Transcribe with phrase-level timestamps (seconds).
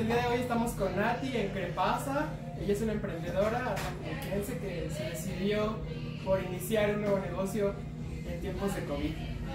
[0.00, 2.28] el día de hoy estamos con Nati en Crepasa.
[2.58, 5.76] Ella es una emprendedora argentinense que se decidió
[6.24, 7.74] por iniciar un nuevo negocio
[8.26, 9.12] en tiempos de COVID.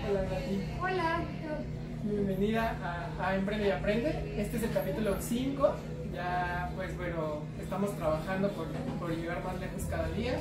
[0.07, 0.61] Hola Nati.
[0.79, 1.21] Hola.
[2.03, 2.75] Bienvenida
[3.19, 4.35] a, a Emprende y Aprende.
[4.39, 5.75] Este es el capítulo 5.
[6.13, 8.67] Ya pues bueno, estamos trabajando por,
[8.99, 10.37] por llegar más lejos cada día.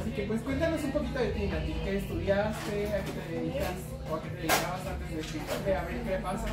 [0.00, 1.72] Así que pues cuéntanos un poquito de ti, Nati.
[1.84, 2.88] ¿Qué estudiaste?
[2.94, 3.93] ¿A qué te dedicas?
[4.10, 6.46] ¿O a qué te dedicabas antes de, de abrir Crepasa?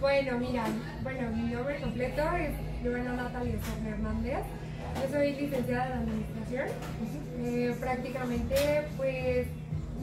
[0.00, 0.64] Bueno, mira,
[1.02, 2.50] bueno, mi nombre completo es
[2.82, 3.54] Giovanna Natalia
[3.86, 4.44] Hernández.
[5.02, 6.68] Yo soy licenciada en Administración.
[7.38, 9.46] Eh, prácticamente, pues,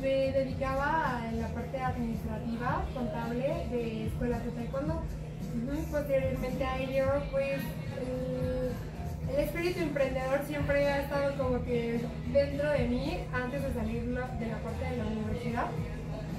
[0.02, 5.02] me dedicaba a la parte administrativa, contable de escuelas de taekwondo.
[5.91, 7.62] Posteriormente a ello, pues,
[8.02, 11.99] el, el espíritu emprendedor siempre ha estado como que
[12.32, 15.66] dentro de mí antes de salir de la parte de la universidad.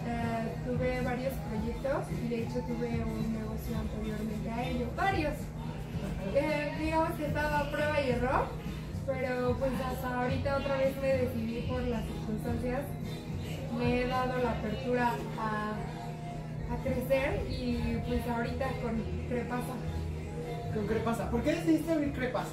[0.06, 5.34] Eh, tuve varios proyectos y de hecho tuve un negocio anteriormente a ello, varios.
[6.34, 8.46] Eh, digamos que estaba a prueba y error,
[9.06, 12.82] pero pues hasta ahorita otra vez me decidí por las circunstancias,
[13.78, 15.72] me he dado la apertura a,
[16.72, 19.74] a crecer y pues ahorita con Crepasa.
[20.74, 21.30] ¿Con Crepasa?
[21.30, 22.50] ¿Por qué decidiste abrir Crepasa?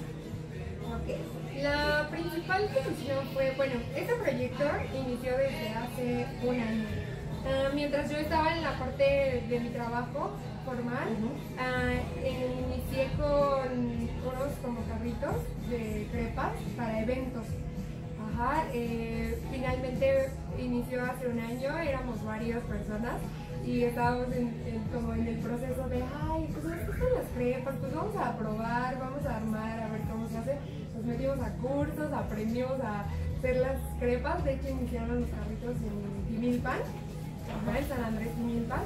[0.96, 1.62] Ok.
[1.62, 4.64] La principal decisión fue, bueno, este proyecto
[4.96, 7.01] inició desde hace un año.
[7.46, 10.32] Ah, mientras yo estaba en la parte de mi trabajo
[10.66, 11.08] formal,
[11.58, 15.36] ah, inicié con unos como carritos
[15.70, 17.44] de crepas para eventos.
[18.34, 23.16] Ajá, eh, finalmente inició hace un año, éramos varias personas
[23.66, 27.76] y estábamos en, en- como en el proceso de, ay, pues nos gustan las crepas,
[27.80, 30.58] pues vamos a probar, vamos a armar, a ver cómo se hace.
[30.96, 33.06] Nos metimos a cursos, aprendimos a
[33.38, 36.80] hacer las crepas, de hecho iniciaron los carritos en Timilpan,
[37.52, 38.82] ajá, en San Andrés Timilpan.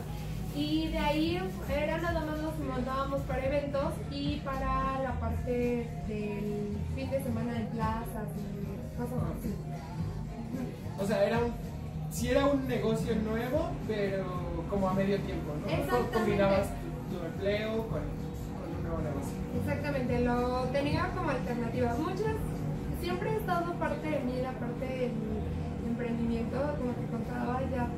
[0.55, 6.77] Y de ahí era nada más nos montábamos para eventos y para la parte del
[6.95, 9.53] fin de semana en plazas y cosas así.
[10.97, 11.51] O sea, era un,
[12.09, 14.23] sí era un negocio nuevo, pero
[14.69, 15.67] como a medio tiempo, ¿no?
[15.67, 16.13] Exactamente.
[16.13, 16.67] Combinabas
[17.09, 19.35] tu, tu empleo con, con un nuevo negocio.
[19.59, 21.95] Exactamente, lo tenía como alternativa.
[21.99, 22.35] Muchas,
[23.01, 25.11] siempre ha estado parte de mí la parte del
[25.85, 27.89] emprendimiento, como te contaba, ya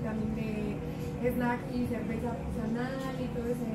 [0.00, 3.72] también de snack y cerveza artesanal y todo ese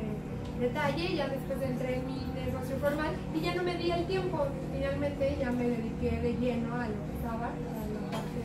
[0.60, 1.16] detalle.
[1.16, 4.48] Ya después entré en mi negocio formal y ya no me di el tiempo.
[4.74, 8.44] Finalmente ya me dediqué de lleno a lo que estaba, a la parte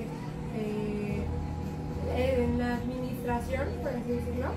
[0.56, 1.22] eh,
[2.16, 4.50] en la administración, por así decirlo.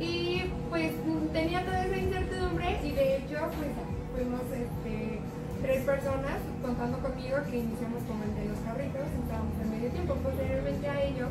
[0.00, 0.92] Y pues
[1.32, 3.70] tenía toda esa incertidumbre y de hecho pues
[4.14, 5.20] fuimos este,
[5.62, 10.14] tres personas contando conmigo que iniciamos como el de los carritos, estábamos en medio tiempo.
[10.14, 11.28] Posteriormente a ello,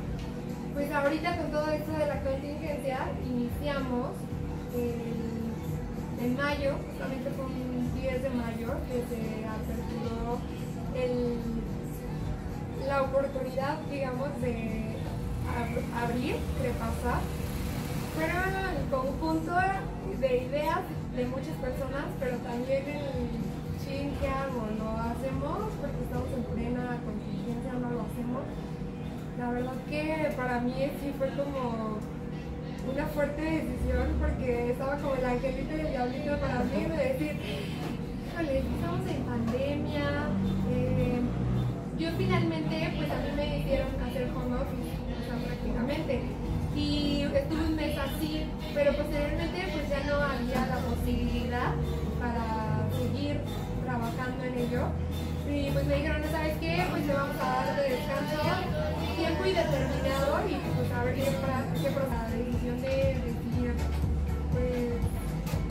[0.73, 4.09] pues ahorita con todo esto de la contingencia iniciamos
[6.21, 10.37] en mayo, justamente fue un 10 de mayo que se aperturó
[10.95, 11.61] el-
[12.87, 14.95] la oportunidad, digamos, de
[15.49, 17.21] ab- abrir, repasar.
[18.15, 19.51] Fueron el conjunto
[20.19, 20.79] de ideas
[21.15, 23.27] de muchas personas, pero también el
[23.83, 24.67] chin, ¿qué hago?
[24.77, 27.73] ¿Lo hacemos porque estamos en plena contingencia?
[27.81, 28.43] ¿No lo hacemos?
[29.41, 30.71] La verdad que para mí
[31.01, 31.97] sí fue como
[32.93, 37.35] una fuerte decisión porque estaba como el angelito y el diablito para mí de decir,
[37.41, 40.29] híjole, estamos en pandemia.
[40.69, 41.21] eh,
[41.97, 46.21] yo finalmente, pues a mí me hicieron hacer home office, o sea, prácticamente.
[46.75, 51.73] Y estuve un mes así, pero posteriormente pues ya no había la posibilidad
[52.21, 53.41] para seguir
[53.85, 54.83] trabajando en ello.
[55.49, 56.85] Y pues me dijeron, ¿no sabes qué?
[56.91, 58.80] Pues le vamos a dar de descanso
[59.21, 63.73] tiempo indeterminado y pues a ver qué, pro- la decisión de decidir.
[64.51, 64.97] Pues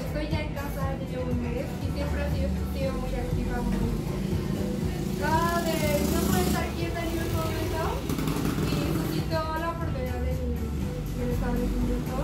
[0.06, 3.90] estoy ya en casa, ya llevo un mes y siempre he sido, muy activa, muy
[5.22, 5.76] Ah, de
[6.14, 7.82] no poder estar quieta ni un momento
[8.70, 12.16] y suscitó la oportunidad del establecimiento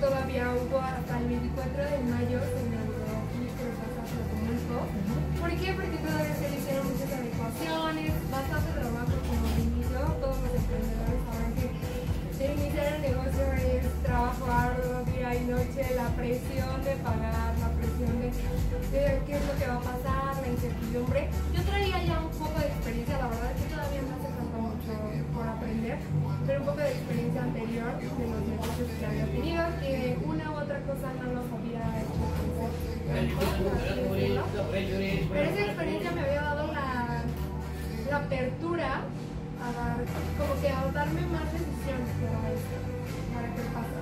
[0.00, 4.78] todavía hubo hasta el 24 de mayo se inauguró Microplaza Tlatelolco.
[5.40, 5.68] ¿Por qué?
[5.72, 9.98] Porque todavía se hicieron muchas adecuaciones, bastante trabajo como de inicio.
[10.20, 11.66] Todos los emprendedores saben que
[12.44, 17.70] el iniciar el negocio es trabajo arduo, día y noche, la presión de pagar, la
[17.80, 18.28] presión de,
[18.92, 21.30] de qué es lo que va a pasar, la incertidumbre.
[21.56, 23.85] Yo traía ya un poco de experiencia, la verdad es que todavía
[25.92, 25.98] aprender,
[26.46, 30.54] pero un poco de experiencia anterior de los negocios que había tenido, que una u
[30.54, 32.70] otra cosa no los había hecho crecer.
[35.32, 37.22] Pero esa experiencia me había dado la,
[38.10, 39.02] la apertura
[39.62, 39.98] a dar,
[40.38, 42.76] como que a darme más decisiones para esto,
[43.34, 44.00] para qué pasa.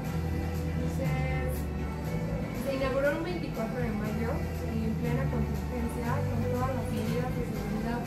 [0.75, 1.53] Entonces,
[2.65, 4.31] se inauguró el 24 de mayo
[4.73, 8.01] en plena contingencia, con todas las medidas de seguridad,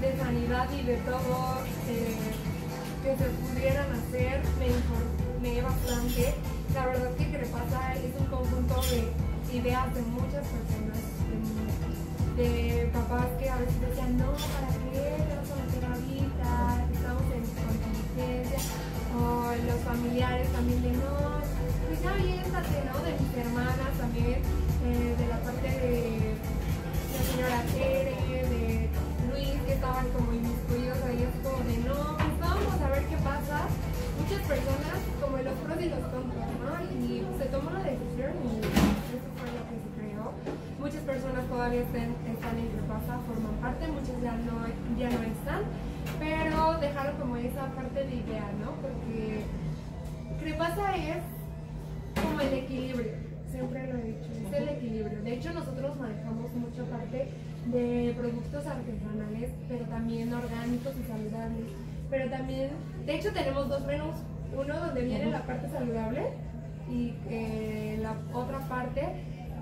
[0.00, 1.67] de sanidad y de todo
[3.08, 4.42] que se pudieran hacer.
[4.58, 6.34] Me informé bastante.
[6.74, 11.00] La verdad que Crepasa es un conjunto de ideas de muchas personas,
[12.36, 15.24] de, papás que a veces decían, no, ¿para qué?
[15.24, 16.50] ¿Qué vas a meter ahorita?
[16.92, 18.60] Estamos en contingencia.
[19.16, 21.40] O los familiares también de, no,
[21.88, 22.96] pues ya ¿no?
[23.02, 24.40] De mis hermanas también,
[24.84, 26.36] eh, de la parte de
[27.14, 28.16] la señora Tere,
[28.52, 28.88] de
[29.32, 32.27] Luis, que estaban como inmiscuidos ahí, es como de, no, vamos
[32.82, 33.66] a ver qué pasa.
[34.18, 36.72] Muchas personas, como los pros y los contras, ¿no?
[36.94, 40.32] Y se tomó la decisión y eso fue lo que se creó.
[40.78, 44.66] Muchas personas todavía están, están en Repasa, forman parte, muchas ya no,
[44.98, 45.62] ya no están,
[46.18, 48.74] pero dejaron como esa parte de idea, ¿no?
[48.82, 49.42] Porque
[50.40, 51.22] Crepasa es
[52.22, 53.14] como el equilibrio,
[53.50, 55.22] siempre lo he dicho, es el equilibrio.
[55.22, 57.28] De hecho, nosotros manejamos mucha parte
[57.66, 61.87] de productos artesanales, pero también orgánicos y saludables.
[62.10, 62.70] Pero también,
[63.06, 64.14] de hecho, tenemos dos menús.
[64.56, 66.22] Uno donde viene la parte saludable
[66.90, 69.02] y eh, la otra parte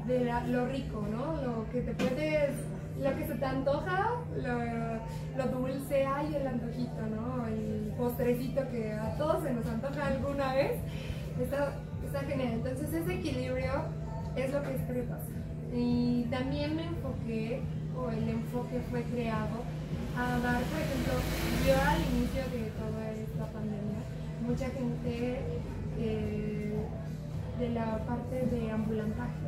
[0.07, 1.43] de la- lo rico, ¿no?
[1.43, 2.55] Lo que te puedes,
[3.03, 7.47] lo que se te antoja, lo, lo dulce, ay, el antojito, ¿no?
[7.49, 10.79] El postrecito que a todos se nos antoja alguna vez.
[11.41, 11.73] Está,
[12.05, 12.53] está genial.
[12.55, 13.73] Entonces ese equilibrio
[14.37, 15.23] es lo que es Crepas.
[15.75, 17.61] Y también me enfoqué,
[18.01, 19.57] o el enfoque fue creado
[20.17, 21.13] a dar, por ejemplo,
[21.67, 24.01] yo al inicio de toda esta pandemia,
[24.47, 25.41] mucha gente
[25.99, 26.75] eh,
[27.59, 29.47] de la parte de ambulantaje,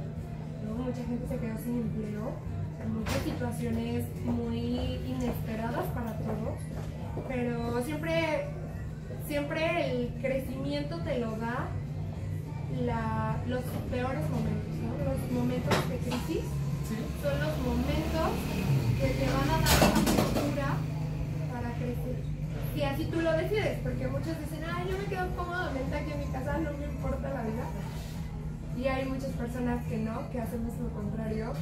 [0.67, 0.75] ¿no?
[0.85, 2.32] Mucha gente se quedó sin empleo,
[2.93, 6.58] muchas situaciones muy inesperadas para todos,
[7.29, 8.46] pero siempre,
[9.26, 11.69] siempre el crecimiento te lo da
[12.85, 15.05] la- los peores momentos, ¿no?
[15.05, 16.44] Los momentos de crisis
[17.23, 18.29] son los momentos
[18.99, 20.69] que te van a dar la apertura
[21.53, 22.19] para crecer.
[22.75, 26.19] Si así tú lo decides, porque muchos dicen, ay, yo me quedo cómodamente aquí en
[26.19, 27.65] mi casa, no me importa la vida.
[28.77, 31.53] Y hay muchas personas que no, que hacemos lo contrario.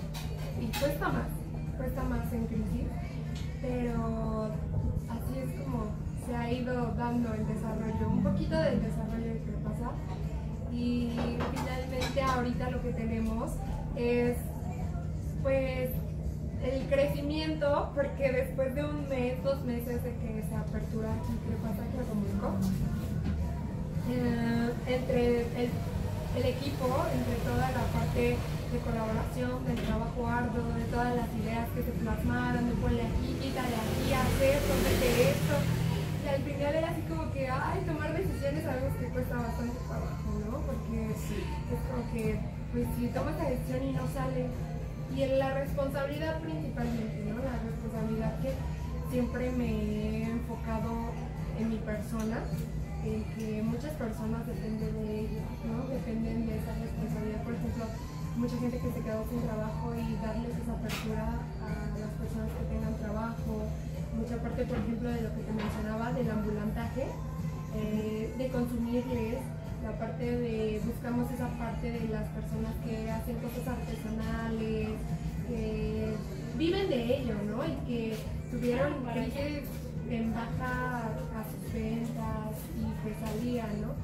[0.60, 1.28] Y cuesta más,
[1.76, 2.88] cuesta más en crisis.
[3.60, 4.50] Pero
[5.08, 5.92] así es como
[6.26, 9.92] se ha ido dando el desarrollo, un poquito del desarrollo de qué pasa.
[10.72, 11.10] Y
[11.54, 13.52] finalmente ahorita lo que tenemos
[13.94, 14.36] es
[15.42, 15.90] pues
[16.64, 21.56] el crecimiento, porque después de un mes, dos meses de que se apertura aquí, ¿qué
[21.62, 21.82] pasa?
[21.90, 22.54] Que lo comunico.
[24.08, 25.70] Eh, entre el,
[26.36, 28.36] el equipo, entre toda la parte
[28.72, 33.36] de colaboración, del trabajo arduo, de todas las ideas que se plasmaron, de ponle aquí,
[33.40, 35.56] quítale aquí, haz esto, mete esto.
[36.24, 39.78] Y al final era así como que, ay, tomar decisiones es algo que cuesta bastante
[39.86, 40.58] trabajo, ¿no?
[40.66, 42.38] Porque es como que,
[42.72, 44.50] pues si tomas la decisión y no sale,
[45.14, 47.42] y en la responsabilidad principalmente, ¿no?
[47.42, 48.52] La responsabilidad que
[49.10, 51.12] siempre me he enfocado
[51.58, 52.42] en mi persona,
[53.04, 55.86] en que muchas personas dependen de ella, ¿no?
[55.88, 57.42] Dependen de esa responsabilidad.
[57.44, 57.84] Por ejemplo,
[58.36, 62.64] mucha gente que se quedó sin trabajo y darles esa apertura a las personas que
[62.68, 63.64] tengan trabajo.
[64.16, 67.06] Mucha parte, por ejemplo, de lo que te mencionaba del ambulantaje,
[67.74, 69.38] eh, de consumirles,
[69.86, 74.88] la parte de, buscamos esa parte de las personas que hacen cosas artesanales,
[75.48, 76.12] que
[76.58, 77.64] viven de ello, ¿no?
[77.64, 78.16] Y que
[78.50, 79.62] tuvieron crisis
[80.10, 80.98] en baja
[81.38, 83.94] a sus ventas y que salían, ¿no?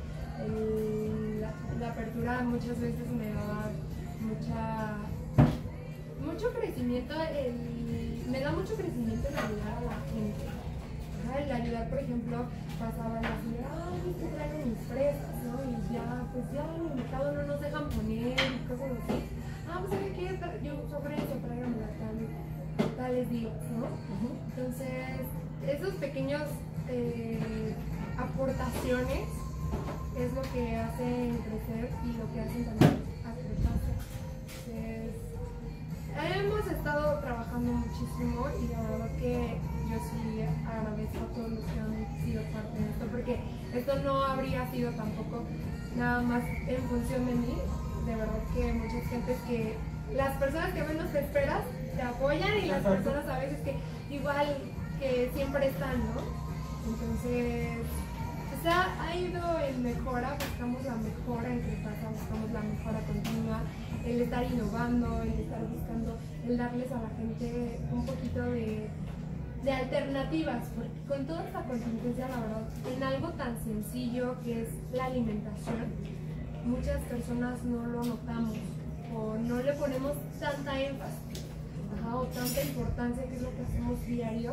[0.45, 3.33] El- la, la apertura muchas veces me
[4.27, 4.97] mucha
[6.25, 10.52] mucho crecimiento, el- me da mucho crecimiento el ayudar a la gente.
[11.39, 12.45] El ayudar, por ejemplo,
[12.79, 15.65] pasaba la señora, ay, que traigan mis fresas, ¿no?
[15.65, 19.19] Y ya, pues ya en el mercado no nos dejan poner y cosas así.
[19.69, 20.39] Ah, pues ¿sabe qué?
[20.63, 23.89] Yo sobre eso tráiganmela tales, tales días, ¿no?
[24.51, 25.25] Entonces,
[25.67, 26.43] esos pequeños
[26.89, 27.75] eh,
[28.19, 29.29] aportaciones
[30.19, 33.93] es lo que hacen crecer y lo que hacen también a Crepasa.
[36.37, 39.59] hemos estado trabajando muchísimo y la verdad que
[39.93, 43.41] yo sí agradezco a todos los que han sido parte de esto, porque
[43.75, 45.45] esto no habría sido tampoco
[45.97, 47.55] nada más en función de mí.
[48.07, 49.77] De verdad que muchas gentes que
[50.15, 51.63] las personas que menos te esperas
[51.95, 53.77] te apoyan y las personas a veces que
[54.11, 54.47] igual
[54.99, 56.23] que siempre están, ¿no?
[56.89, 57.79] Entonces,
[58.59, 63.61] o sea, ha ido en mejora, buscamos la mejora en pasa, buscamos la mejora continua,
[64.05, 68.89] el estar innovando, el estar buscando, el darles a la gente un poquito de,
[69.65, 74.69] de alternativas, porque con toda esta contingencia, la verdad, en algo tan sencillo que es
[74.93, 75.87] la alimentación,
[76.65, 78.57] muchas personas no lo notamos
[79.15, 81.45] o no le ponemos tanta énfasis
[82.13, 84.53] o tanta importancia que es lo que hacemos diario.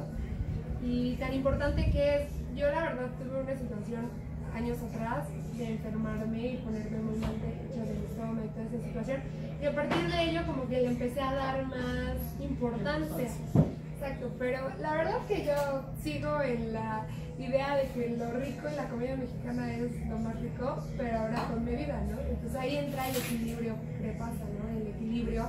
[0.84, 4.10] Y tan importante que es, yo la verdad tuve una situación
[4.54, 9.22] años atrás de enfermarme y ponerme muy mal de, del estómago y toda esa situación
[9.62, 13.28] y a partir de ello como que le empecé a dar más importancia
[14.02, 17.06] Exacto, pero la verdad es que yo sigo en la
[17.38, 21.44] idea de que lo rico en la comida mexicana es lo más rico, pero ahora
[21.50, 22.18] con bebida, ¿no?
[22.22, 24.70] Entonces ahí entra el equilibrio que pasa, ¿no?
[24.70, 25.48] El equilibrio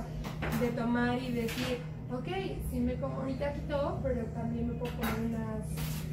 [0.59, 1.77] de tomar y decir,
[2.11, 2.27] ok,
[2.69, 5.65] sí me como ahorita todo, pero también me puedo poner unas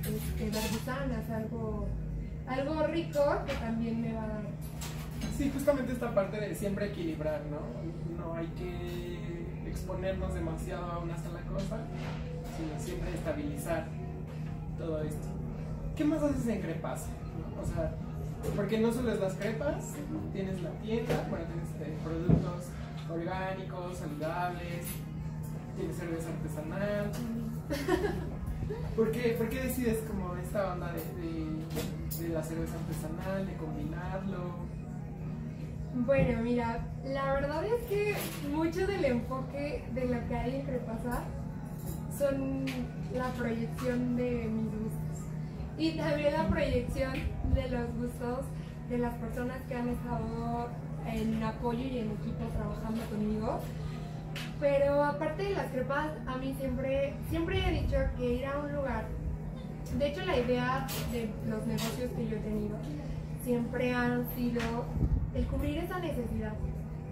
[0.06, 1.88] este, algo,
[2.46, 4.42] algo rico que también me va a dar.
[5.36, 7.58] Sí, justamente esta parte de siempre equilibrar, ¿no?
[8.16, 9.18] No hay que
[9.68, 11.78] exponernos demasiado a una sola cosa,
[12.58, 13.86] sino siempre estabilizar
[14.76, 15.28] todo esto.
[15.96, 17.06] ¿Qué más haces en crepas?
[17.60, 17.94] O sea,
[18.56, 19.94] porque no solo es las crepas,
[20.32, 22.66] tienes la tienda, bueno, tienes eh, productos
[23.10, 24.86] orgánicos, saludables,
[25.76, 27.10] tienes cerveza artesanal.
[28.96, 33.56] ¿Por qué, ¿Por qué decides como esta onda de, de, de la cerveza artesanal, de
[33.56, 34.68] combinarlo?
[35.94, 38.14] Bueno, mira, la verdad es que
[38.52, 41.24] mucho del enfoque de lo que hay en Crepasa
[42.18, 42.66] son
[43.14, 45.08] la proyección de mis gustos
[45.78, 47.12] y también la proyección
[47.54, 48.46] de los gustos
[48.90, 50.68] de las personas que han estado
[51.06, 53.60] en apoyo y en equipo trabajando conmigo.
[54.60, 58.74] Pero aparte de las crepas, a mí siempre, siempre he dicho que ir a un
[58.74, 59.06] lugar,
[59.96, 62.76] de hecho la idea de los negocios que yo he tenido,
[63.44, 64.60] siempre han sido
[65.34, 66.52] el cubrir esa necesidad.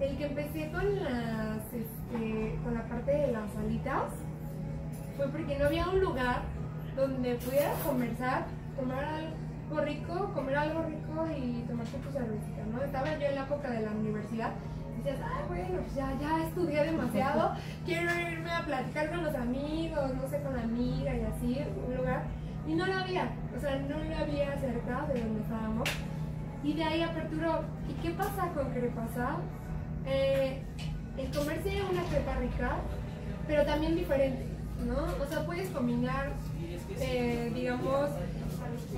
[0.01, 4.13] El que empecé con, las, este, con la parte de las salitas
[5.17, 6.43] fue porque no había un lugar
[6.97, 8.47] donde pudiera conversar,
[8.77, 12.83] tomar algo rico, comer algo rico y tomar tu cervecita, ¿no?
[12.83, 14.53] Estaba yo en la época de la universidad
[15.07, 17.53] decías, ay, bueno, pues ya, ya estudié demasiado,
[17.85, 21.97] quiero irme a platicar con los amigos, no sé, con la amiga y así, un
[21.97, 22.25] lugar.
[22.67, 25.89] Y no lo había, o sea, no lo había cerca de donde estábamos.
[26.65, 27.63] Y de ahí aperturó.
[27.89, 29.37] ¿Y qué pasa con crepasa?
[30.05, 30.63] Eh,
[31.17, 32.77] el comerse una crepa rica,
[33.47, 34.47] pero también diferente,
[34.95, 36.33] O sea, puedes combinar,
[37.01, 38.11] eh, digamos,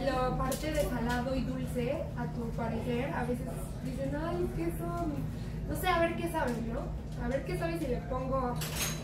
[0.05, 3.11] la parte de salado y dulce a tu parecer.
[3.15, 3.47] A veces
[3.85, 5.15] dicen, ay, ¿qué son?
[5.69, 7.25] No sé, a ver qué sabes, ¿no?
[7.25, 8.55] A ver qué sabes si le pongo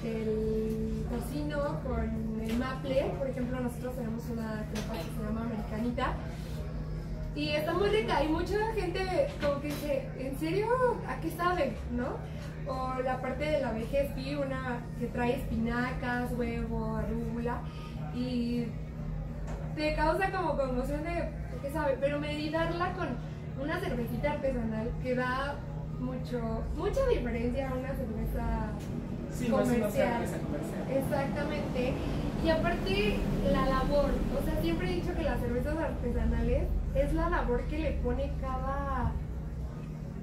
[0.04, 3.14] el tocino con el maple.
[3.18, 6.14] Por ejemplo, nosotros tenemos una crepa que se llama americanita
[7.34, 10.66] y está muy rica y mucha gente como que dice, ¿en serio?
[11.08, 11.76] ¿A qué sabe?
[11.90, 12.16] ¿No?
[12.66, 17.61] O la parte de la vejez, una que trae espinacas, huevo, arúgula
[18.14, 18.66] y
[19.76, 21.28] te causa como conmoción de
[21.61, 23.09] qué sabe, pero medidarla con
[23.61, 25.56] una cervecita artesanal que da
[26.00, 28.71] mucho, mucha diferencia a una cerveza
[29.50, 30.23] comercial.
[30.90, 31.94] Exactamente.
[32.44, 33.18] Y aparte,
[33.52, 37.78] la labor, o sea, siempre he dicho que las cervezas artesanales es la labor que
[37.78, 39.12] le pone cada,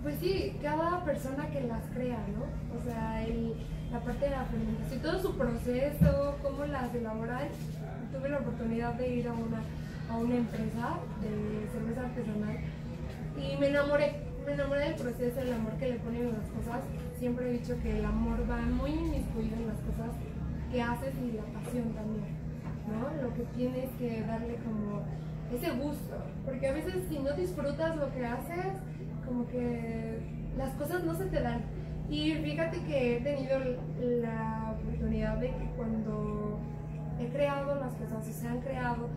[0.03, 2.45] pues sí, cada persona que las crea, ¿no?
[2.77, 3.23] O sea,
[3.91, 7.49] la parte de la fermentación, todo su proceso, cómo las elaboran.
[8.11, 9.61] Tuve la oportunidad de ir a una,
[10.09, 12.57] a una empresa de cerveza artesanal
[13.37, 14.15] y me enamoré,
[14.45, 16.81] me enamoré del proceso, el amor que le ponen a las cosas.
[17.19, 20.11] Siempre he dicho que el amor va muy inmiscuido en las cosas
[20.71, 22.25] que haces y la pasión también,
[22.89, 23.23] ¿no?
[23.23, 25.03] Lo que tienes que darle como
[25.53, 26.15] ese gusto,
[26.45, 28.73] porque a veces si no disfrutas lo que haces,
[29.31, 30.19] como que
[30.57, 31.61] las cosas no se te dan.
[32.09, 33.59] Y fíjate que he tenido
[33.99, 36.59] la oportunidad de que cuando
[37.17, 39.07] he creado las cosas o se han creado,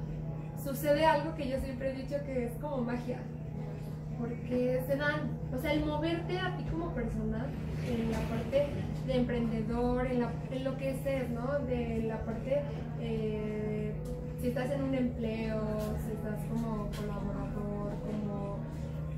[0.63, 3.19] sucede algo que yo siempre he dicho que es como magia.
[4.21, 7.47] Porque se dan, o sea, el moverte a ti como persona,
[7.91, 8.69] en la parte
[9.09, 11.59] de emprendedor, en, lo que es, ¿no?
[11.67, 12.63] De la parte,
[13.01, 13.93] eh,
[14.41, 15.61] si estás en un empleo,
[16.07, 18.54] si estás como colaborador, como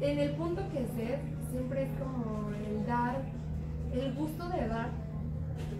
[0.00, 3.22] en el punto que estés, siempre es como el dar,
[3.92, 4.90] el gusto de dar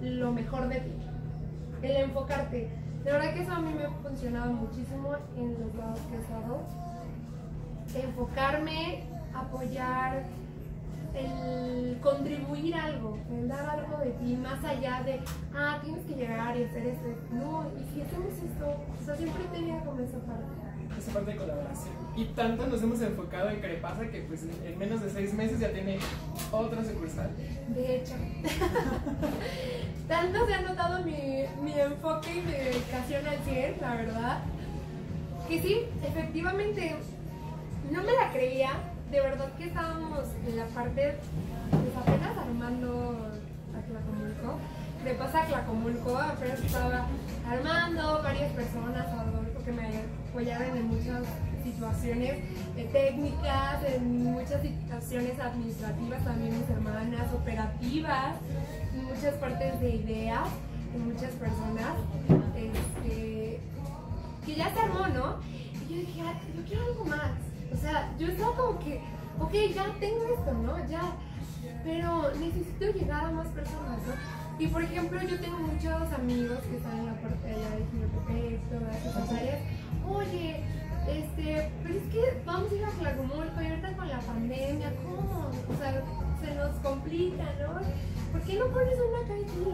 [0.02, 0.92] lo mejor de ti,
[1.82, 2.70] el enfocarte.
[3.04, 6.20] De verdad que eso a mí me ha funcionado muchísimo en los lados que he
[6.20, 6.60] estado.
[7.94, 10.24] Enfocarme, apoyar,
[11.14, 15.20] el contribuir algo, el dar algo de ti, más allá de,
[15.54, 17.08] ah, tienes que llegar y hacer esto.
[17.32, 20.44] No, y si hacemos esto, o sea, siempre tenía como esa parte.
[20.98, 22.05] Esa parte de colaboración.
[22.16, 25.70] Y tanto nos hemos enfocado en Crepasa que pues en menos de seis meses ya
[25.70, 25.98] tiene
[26.50, 27.30] otra sucursal.
[27.74, 28.14] De hecho.
[30.08, 34.38] tanto se ha notado mi, mi enfoque y mi dedicación al 100, la verdad.
[35.46, 36.96] Que sí, efectivamente,
[37.92, 38.70] no me la creía,
[39.10, 41.16] de verdad que estábamos en la parte,
[41.70, 43.36] pues apenas armando
[43.86, 44.58] Tlacomulco.
[45.04, 47.06] De pasa a Tlacomulco, apenas estaba
[47.48, 51.22] armando varias personas, Adolfo, que me apoyaron en muchas
[51.66, 52.34] situaciones
[52.76, 58.36] eh, técnicas, muchas situaciones administrativas, también mis hermanas, operativas,
[58.94, 60.48] muchas partes de ideas,
[60.94, 61.94] en muchas personas,
[62.56, 63.60] este,
[64.44, 65.36] que ya se armó, ¿no?
[65.88, 67.32] Y yo dije, "Ay, yo quiero algo más.
[67.72, 69.00] O sea, yo estaba como que,
[69.40, 70.88] ok, ya tengo esto, ¿no?
[70.88, 71.02] Ya,
[71.84, 74.14] pero necesito llegar a más personas, ¿no?
[74.58, 78.58] Y por ejemplo, yo tengo muchos amigos que están en la parte de allá de
[78.70, 79.58] todas esas áreas.
[80.08, 80.64] Oye,
[81.08, 85.50] este, pero es que vamos a ir a Tlacomulco y ahorita con la pandemia, ¿cómo?
[85.72, 86.02] O sea,
[86.40, 87.80] se nos complica, ¿no?
[88.32, 89.16] ¿Por qué no pones una?
[89.36, 89.66] Y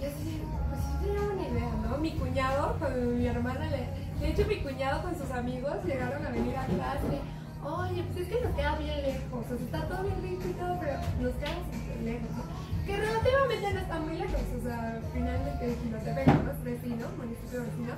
[0.00, 1.98] yo así, pues sí sería buena idea, ¿no?
[1.98, 3.88] Mi cuñado, con mi hermana, le,
[4.20, 7.20] de hecho mi cuñado con sus amigos llegaron a venir a clase.
[7.64, 10.52] Oye, pues es que nos queda bien lejos, o sea, está todo bien rico y
[10.54, 11.56] todo, pero nos queda
[12.04, 12.44] lejos.
[12.84, 16.50] Que relativamente no está muy lejos, o sea, finalmente Jinotepec, ¿no?
[16.50, 17.94] Es vecino, municipio vecino.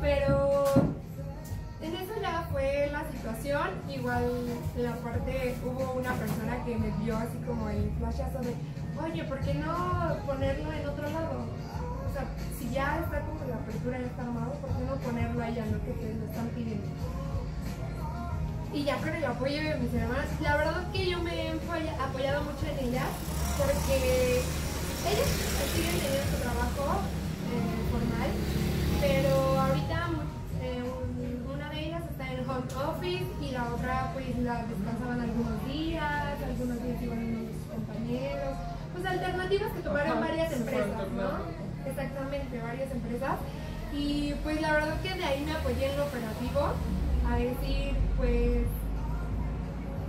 [0.00, 0.64] Pero
[1.82, 3.68] en eso ya fue la situación.
[3.88, 4.24] Igual
[4.76, 8.54] en la parte hubo una persona que me dio así como el flashazo de,
[9.02, 11.44] oye, ¿por qué no ponerlo en otro lado?
[12.08, 12.24] O sea,
[12.58, 15.66] si ya está como la apertura ya está armado, ¿por qué no ponerlo ahí a
[15.66, 16.86] lo que te lo están pidiendo?
[18.72, 21.96] Y ya con el apoyo de mis hermanas, la verdad que yo me he apoya-
[22.04, 23.08] apoyado mucho en ellas
[23.58, 24.42] porque
[25.10, 25.28] ellas
[25.74, 27.00] siguen teniendo su trabajo
[29.00, 30.08] pero ahorita
[30.62, 35.20] eh, un- una de ellas está en home office y la otra pues la descansaban
[35.20, 38.54] algunos días, algunos días iban unos compañeros,
[38.92, 41.30] pues alternativas que tomaron Ajá, varias empresas, ¿no?
[41.90, 43.36] Exactamente, varias empresas.
[43.92, 46.60] Y pues la verdad que de ahí me apoyé en lo operativo
[47.28, 48.66] a decir, pues,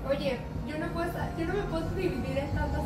[0.10, 2.82] oye, yo no, puedo, yo no me puedo dividir en tantas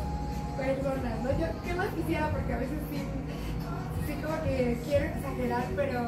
[0.56, 1.30] personas, ¿no?
[1.38, 2.30] Yo, ¿qué más quisiera?
[2.30, 2.96] Porque a veces sí
[4.26, 6.00] como que quiero exagerar, pero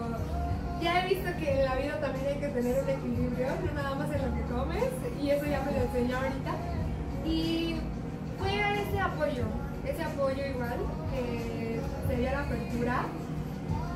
[0.82, 3.94] ya he visto que en la vida también hay que tener un equilibrio, no nada
[3.94, 4.84] más en lo que comes,
[5.22, 6.52] y eso ya me lo enseñó ahorita.
[7.24, 7.76] Y
[8.38, 9.44] fue ese apoyo,
[9.84, 10.78] ese apoyo igual,
[11.12, 13.02] que se dio la apertura.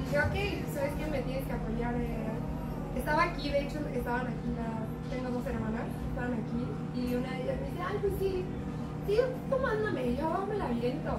[0.00, 1.06] Dije, ok, ¿sabes qué?
[1.10, 1.94] Me tienes que apoyar.
[1.94, 2.28] eh.
[2.96, 6.62] Estaba aquí, de hecho, estaban aquí, la- tengo dos hermanas, estaban aquí,
[7.00, 8.44] y una de ellas me dice, ay, pues sí,
[9.06, 9.16] sí,
[9.50, 11.16] tú mándame, yo me la viento.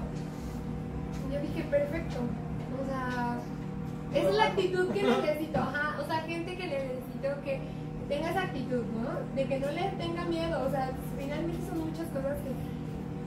[1.32, 2.16] Yo dije, perfecto,
[2.80, 3.38] o sea,
[4.14, 7.60] es la actitud que necesito, o sea, gente que necesito que
[8.08, 9.34] tenga esa actitud, ¿no?
[9.34, 12.52] De que no le tenga miedo, o sea, finalmente son muchas cosas que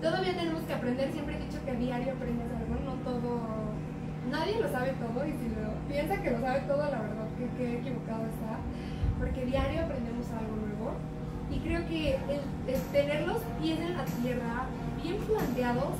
[0.01, 3.41] todavía tenemos que aprender, siempre he dicho que diario aprendes algo, no todo,
[4.31, 5.47] nadie lo sabe todo y si
[5.89, 8.59] piensa que lo sabe todo, la verdad que, que equivocado está,
[9.19, 10.93] porque diario aprendemos algo nuevo
[11.49, 14.65] y creo que el tener los pies en la tierra
[15.01, 15.95] bien planteados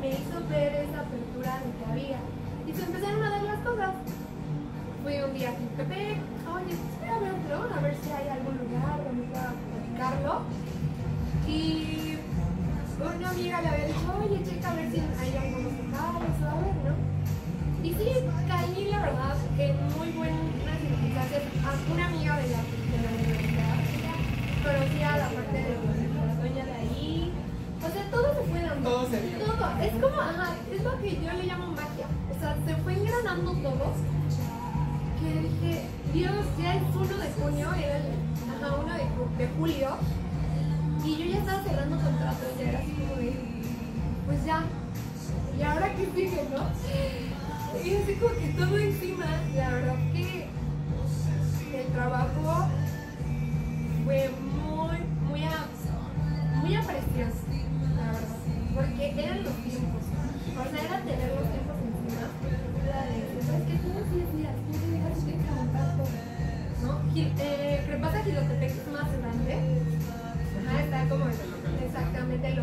[0.00, 2.18] me hizo ver esa apertura de que había
[2.68, 3.90] y se empezaron a dar las cosas.
[5.02, 6.18] Fui un día a Jiquepec,
[6.52, 10.42] oye, voy a ver otro, a ver si hay algún lugar donde pueda platicarlo.
[11.48, 12.18] Y
[13.00, 16.60] una amiga le había dicho, oye, checa a ver si hay algunos locales o a
[16.60, 16.94] ver, ¿no?
[17.82, 18.10] Y sí,
[18.48, 20.40] caí, la verdad, en muy buenas
[20.82, 21.42] circunstancias.
[21.92, 23.76] Una amiga de la, de la universidad,
[24.62, 27.32] conocía la parte de la dueña de ahí.
[27.78, 28.90] O sea, todo se fue dando.
[28.90, 29.38] Todo se dio.
[29.38, 29.70] Todo.
[29.80, 32.06] Es como, ajá, es lo que yo le llamo magia.
[32.66, 33.92] Se fue engranando todo.
[35.20, 35.82] Que dije,
[36.12, 39.88] Dios, ya es 1 de junio, era el ajá, 1 de, ju- de julio.
[41.04, 43.32] Y yo ya estaba cerrando contratos, ya era así como de,
[44.26, 44.62] pues ya.
[45.58, 47.80] ¿Y ahora qué sigue, no?
[47.84, 50.48] Y así como que todo encima, la verdad que
[51.78, 52.68] el trabajo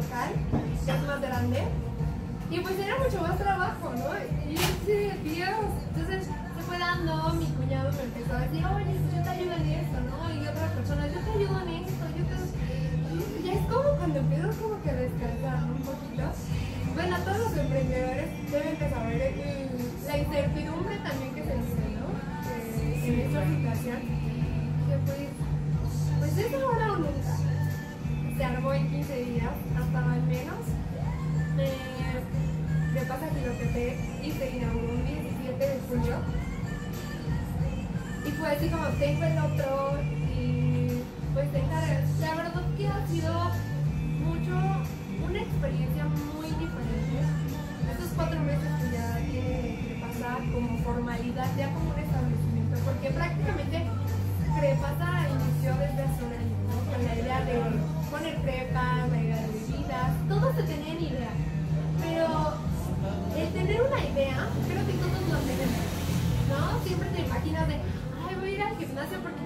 [0.09, 1.63] que es más grande.
[2.51, 4.05] Y pues era mucho más trabajo, ¿no?
[4.49, 5.65] Y decía, Dios.
[5.89, 9.53] Entonces se fue dando, mi cuñado me empezó a decir, oye, pues yo te ayudo
[9.55, 10.33] en esto, ¿no?
[10.33, 12.35] Y otras personas, yo te ayudo en esto, yo te...
[13.45, 14.93] Y es como cuando empiezo como que a
[15.65, 16.23] un poquito.
[16.93, 22.07] Bueno, todos los emprendedores deben de saber el- la incertidumbre también que se vive, ¿no?
[22.55, 23.99] Eh, en esta situación.
[33.73, 36.17] Y se inauguró un 17 de julio.
[38.25, 39.97] Y fue así como tengo el otro
[40.37, 41.01] y
[41.33, 42.19] pues encargas.
[42.19, 43.33] La verdad que ha sido
[44.23, 44.53] mucho,
[45.27, 47.17] una experiencia muy diferente.
[47.91, 53.09] Estos cuatro meses que ya tiene que pasar como formalidad, ya como un establecimiento, porque
[53.09, 53.83] prácticamente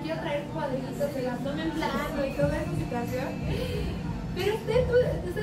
[0.01, 3.27] quiero traer cuadritos, el abdomen plano y toda esa situación.
[4.35, 4.87] Pero está en,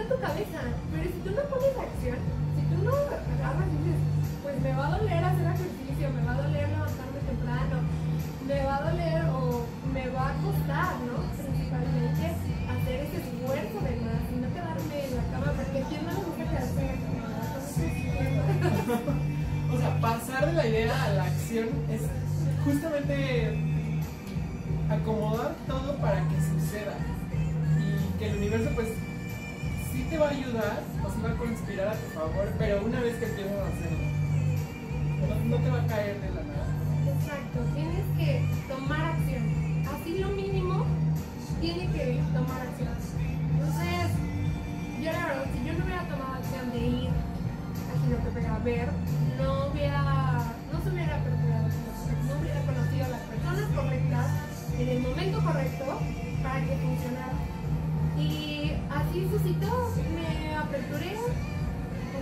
[0.08, 0.60] tu, cabeza.
[0.92, 2.18] Pero si tú no pones acción,
[2.56, 4.00] si tú no agarras y dices,
[4.42, 7.76] pues me va a doler hacer ejercicio, me va a doler levantarme temprano,
[8.46, 11.16] me va a doler o me va a costar, ¿no?
[11.36, 12.24] Principalmente
[12.72, 16.22] hacer ese esfuerzo de más y no quedarme en la cama, porque ¿quién no le
[16.24, 17.36] gusta quedarse en la?
[19.66, 22.02] O sea, pasar de la idea a la acción es
[22.64, 23.35] justamente
[24.90, 26.94] acomodar todo para que suceda.
[27.78, 28.88] Y que el universo, pues,
[29.92, 33.00] sí te va a ayudar, o sí va a conspirar a tu favor, pero una
[33.00, 34.16] vez que empiezas a hacerlo,
[35.48, 36.66] no, te va a caer de la nada.
[37.06, 39.44] Exacto, tienes que tomar acción.
[39.94, 40.84] Así lo mínimo,
[41.60, 42.94] tiene que tomar acción.
[43.54, 44.10] Entonces,
[45.02, 48.88] yo la verdad, si yo no hubiera tomado acción de ir a que a ver,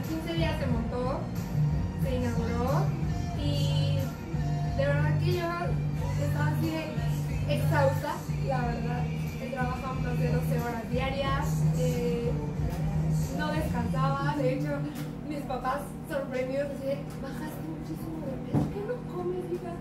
[0.09, 1.21] 15 días se montó,
[2.03, 2.85] se inauguró
[3.39, 3.99] y
[4.77, 5.49] de verdad que yo
[6.23, 8.15] estaba así de exhausta,
[8.47, 9.05] la verdad.
[9.43, 12.33] He trabajado más de 12 horas diarias, eh,
[13.39, 14.71] no descansaba, de hecho
[15.29, 19.73] mis papás sorprendidos así de, bajaste muchísimo de peso, ¿por qué no comes, hija?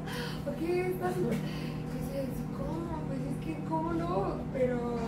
[0.45, 1.13] ¿Por qué estás...?
[1.13, 2.99] Y ¿cómo?
[3.07, 4.37] Pues es que, ¿cómo no?
[4.53, 4.99] Pero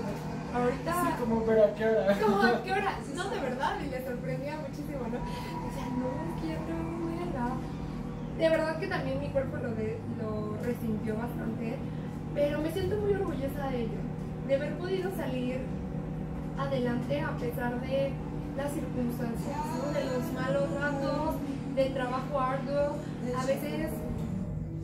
[0.56, 0.94] ahorita...
[0.94, 2.18] Sí, como, pero ¿a qué hora?
[2.20, 2.92] ¿Cómo a qué hora?
[3.16, 5.20] No, de verdad, y le sorprendía muchísimo, ¿no?
[5.66, 6.48] Decía, no, es que
[7.34, 7.48] ya.
[8.38, 11.76] De verdad que también mi cuerpo lo, de- lo resintió bastante,
[12.34, 13.98] pero me siento muy orgullosa de ello,
[14.48, 15.60] de haber podido salir
[16.58, 18.12] adelante a pesar de
[18.58, 19.92] las circunstancias, ¿no?
[19.92, 21.36] de los malos ratos,
[21.76, 22.96] del trabajo arduo.
[23.38, 23.90] A veces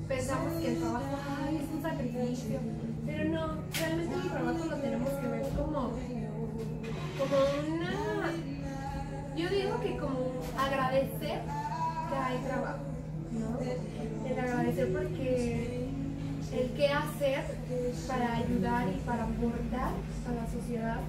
[0.07, 2.59] pensamos que el trabajo ay, es un sacrificio,
[3.05, 3.47] pero no,
[3.79, 5.91] realmente el trabajo lo tenemos que ver como,
[7.19, 7.37] como
[7.75, 8.31] una,
[9.35, 11.41] yo digo que como agradecer
[12.09, 12.79] que hay trabajo.
[14.27, 15.87] El agradecer porque
[16.53, 17.43] el qué hacer
[18.07, 19.93] para ayudar y para aportar
[20.27, 20.99] a la sociedad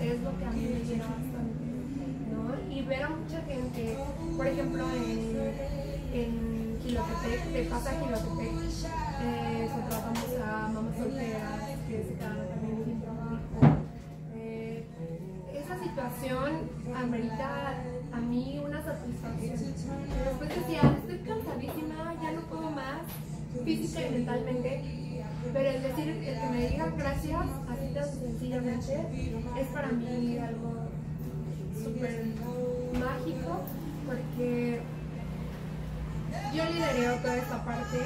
[0.00, 1.64] es lo que a mí me llena bastante,
[2.30, 2.74] ¿no?
[2.74, 3.96] Y ver a mucha gente,
[4.36, 8.52] por ejemplo, en, en Quilotepec, de pasa Quilotepec,
[9.22, 12.14] eh, contratamos a mamás solteras que se
[17.02, 17.74] situación amerita
[18.12, 19.56] a mí una satisfacción.
[20.24, 23.02] Después decía, estoy cansadísima, ya no puedo más,
[23.64, 25.24] física y mentalmente.
[25.52, 29.06] Pero el decir, el que me digan gracias, así tan sencillamente,
[29.58, 30.88] es para mí algo
[31.82, 32.24] súper
[32.92, 33.64] mágico,
[34.06, 34.80] porque
[36.54, 37.98] yo lidereo toda esta parte,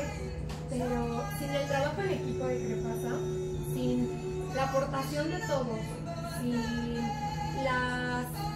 [0.70, 3.18] pero sin el trabajo en equipo de Crepasa,
[3.74, 4.08] sin
[4.54, 5.78] la aportación de todos,
[6.40, 6.94] sin
[7.64, 8.55] las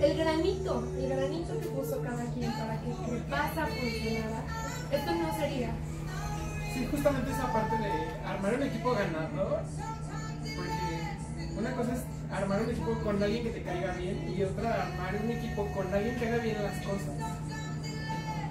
[0.00, 4.42] el granito, el granito que puso cada quien para que Crepasa funcionara,
[4.92, 5.70] esto no sería.
[6.72, 7.90] Sí, justamente esa parte de
[8.26, 9.60] armar un equipo ganador,
[10.56, 14.82] porque una cosa es armar un equipo con alguien que te caiga bien y otra
[14.86, 17.14] armar un equipo con alguien que haga bien las cosas.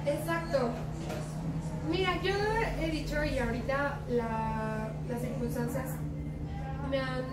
[0.06, 0.70] Exacto.
[1.90, 2.34] Mira, yo
[2.82, 5.86] he dicho y ahorita la- las circunstancias
[6.90, 7.24] me han,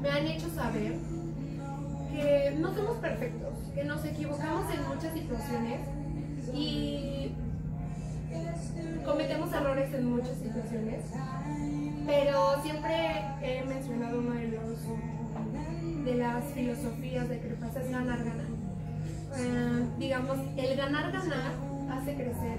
[0.00, 0.94] me han hecho saber
[2.58, 5.80] no somos perfectos, que nos equivocamos en muchas situaciones
[6.52, 7.32] y
[9.04, 11.04] cometemos errores en muchas situaciones,
[12.06, 12.94] pero siempre
[13.42, 18.46] he mencionado uno de los de las filosofías de Crepasa es ganar-ganar.
[19.36, 21.52] Eh, digamos, el ganar-ganar
[21.90, 22.58] hace crecer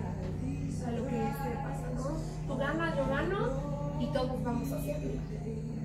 [0.88, 2.48] a lo que es Crepasa, ¿no?
[2.48, 5.12] Tú ganas, yo gano y todos vamos a hacerlo.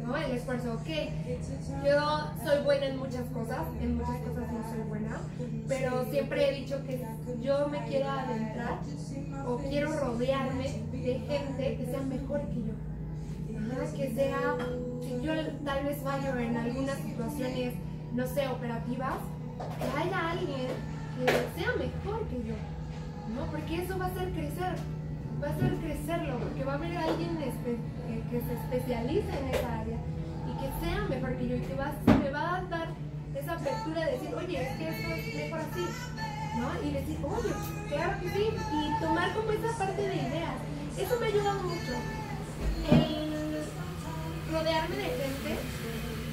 [0.09, 0.17] ¿No?
[0.17, 0.89] El esfuerzo, ok,
[1.85, 5.21] yo soy buena en muchas cosas, en muchas cosas no soy buena,
[5.69, 7.05] pero siempre he dicho que
[7.43, 8.81] yo me quiero adentrar
[9.47, 12.75] o quiero rodearme de gente que sea mejor que yo.
[13.95, 14.57] Que sea,
[15.03, 15.33] si yo
[15.65, 17.75] tal vez fallo en algunas situaciones,
[18.15, 19.17] no sé, operativas,
[19.79, 20.69] que haya alguien
[21.19, 22.55] que sea mejor que yo,
[23.35, 23.45] ¿no?
[23.51, 24.75] Porque eso va a hacer crecer,
[25.43, 29.97] va a hacer crecerlo, porque va a haber alguien que se especialice en esa área
[30.47, 32.89] y que sea mejor que yo y que va, me va a dar
[33.39, 35.87] esa apertura de decir, oye, es que esto es mejor así,
[36.59, 36.89] ¿no?
[36.89, 37.53] Y decir, oye,
[37.89, 40.57] claro que sí, y tomar como esa parte de ideas.
[40.99, 41.93] Eso me ha ayudado mucho.
[42.91, 43.63] El
[44.53, 45.59] rodearme de gente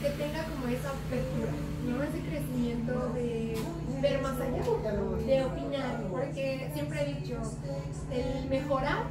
[0.02, 1.52] que tenga como esa apertura,
[1.86, 2.02] ¿no?
[2.02, 3.58] Ese crecimiento de
[4.02, 4.64] ver más allá,
[5.26, 7.38] de opinar, porque siempre he dicho,
[8.12, 9.04] el mejorar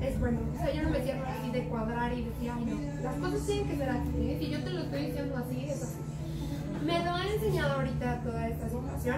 [0.00, 0.40] es bueno.
[0.54, 3.46] O sea, yo no me cierro así de cuadrar y decir, ay no, las cosas
[3.46, 4.36] tienen que ser así, ¿eh?
[4.40, 5.96] Si yo te lo estoy diciendo así, es así.
[6.84, 9.16] Me lo ha enseñado ahorita toda esta situación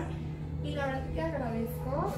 [0.62, 2.12] y la verdad que agradezco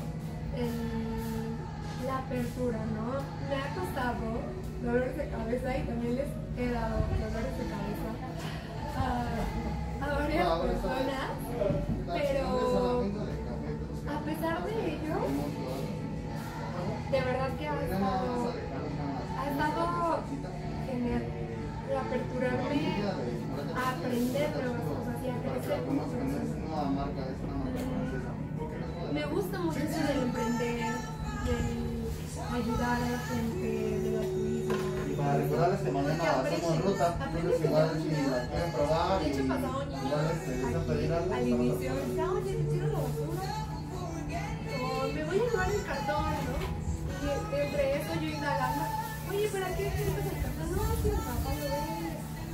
[0.56, 3.12] el- la apertura, ¿no?
[3.48, 4.40] Me ha costado
[4.84, 6.26] dolores de cabeza y también les
[6.58, 8.10] he dado dolores de cabeza
[8.96, 11.30] a, a varias personas,
[12.06, 13.04] pero
[14.08, 15.16] a pesar de ello,
[17.10, 18.52] de verdad que ha estado,
[19.38, 20.22] ha estado
[20.86, 21.24] genial
[21.94, 23.02] aperturarme
[23.74, 25.80] a aprender nuevas cosas y a crecer.
[29.12, 30.94] Me gusta mucho eso del emprender,
[31.46, 32.06] del
[32.54, 34.05] ayudar a la gente.
[35.26, 40.26] Para recordarles que mañana hacemos ruta, entonces igual si la quieren probar De y igual
[40.30, 41.90] este, dicen pedir algo, al estamos inicio,
[45.14, 46.56] me voy a llevar el cartón, ¿no?
[47.16, 47.26] Y
[47.58, 48.84] entre eso yo indagando,
[49.30, 49.92] oye, ¿para qué el
[50.46, 50.68] cartón?
[50.70, 51.80] No, si el papá lo ve.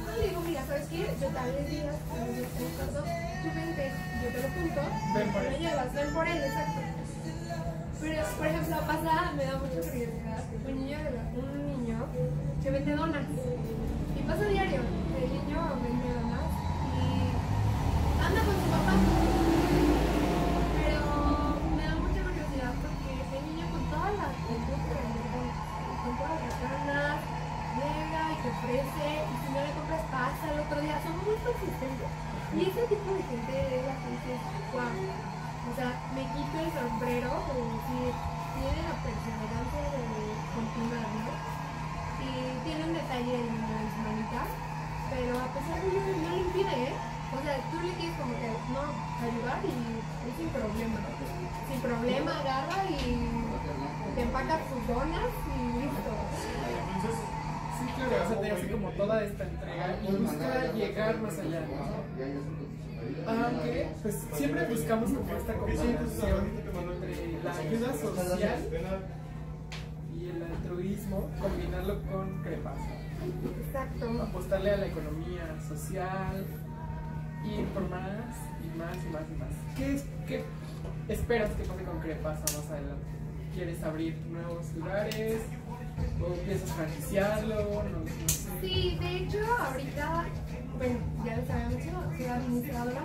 [0.02, 1.00] No, le digo, mira, ¿sabes qué?
[1.20, 3.04] Yo tal vez digas, que me gusta el cartón,
[3.42, 3.84] tú vente,
[4.22, 4.80] yo te lo junto,
[5.14, 5.60] Ven por me él.
[5.60, 6.80] llevas, ven por él, exacto.
[8.00, 10.42] Pero, por ejemplo, la pasada me da mucha curiosidad.
[10.66, 11.71] Un niño, de la- un niño
[12.62, 13.26] que vende donas.
[14.14, 14.80] Y pasa diario.
[15.18, 16.46] El niño vende donas
[16.94, 17.02] y
[18.22, 18.94] anda con su papá.
[20.78, 21.02] Pero
[21.74, 25.94] me da mucha curiosidad porque el niño con toda la actitud que vende donas, y
[26.06, 27.18] con todas las ganas,
[27.82, 29.06] llega y te ofrece.
[29.26, 31.02] Y si no le compras, pasa el otro día.
[31.02, 32.10] Son muy consistentes.
[32.54, 34.38] Y ese tipo de gente es la dices,
[34.70, 34.94] wow.
[35.66, 38.12] O sea, me quito el sombrero decir,
[38.54, 40.01] tiene la perseverancia de
[42.64, 44.48] tiene un detalle en las manitas,
[45.10, 46.94] pero a pesar de ello no le impide, ¿eh?
[47.32, 48.82] O sea, tú le quieres como que, no,
[49.24, 49.74] ayudar y
[50.28, 50.98] es sin problema.
[51.68, 56.12] Sin problema, agarra y te empaca tus donas y listo.
[57.78, 61.62] Sí, claro, te hace como toda esta entrega y busca llegar más allá.
[63.26, 68.58] Aunque, pues siempre buscamos como esta combinación entre la ayuda social
[70.56, 72.90] altruismo, combinarlo con crepasa.
[73.66, 74.22] Exacto.
[74.22, 76.46] Apostarle a la economía social,
[77.44, 79.76] ir por más y más y más y más.
[79.76, 80.44] ¿Qué, es- qué
[81.08, 83.06] esperas que pase con crepasa más adelante?
[83.54, 85.40] ¿Quieres abrir nuevos lugares?
[86.20, 87.54] ¿O piensas franquiciarlo?
[87.54, 88.50] No, no sé.
[88.60, 90.24] Sí, de hecho, ahorita,
[90.78, 93.02] bueno, ya les había dicho, soy administradora.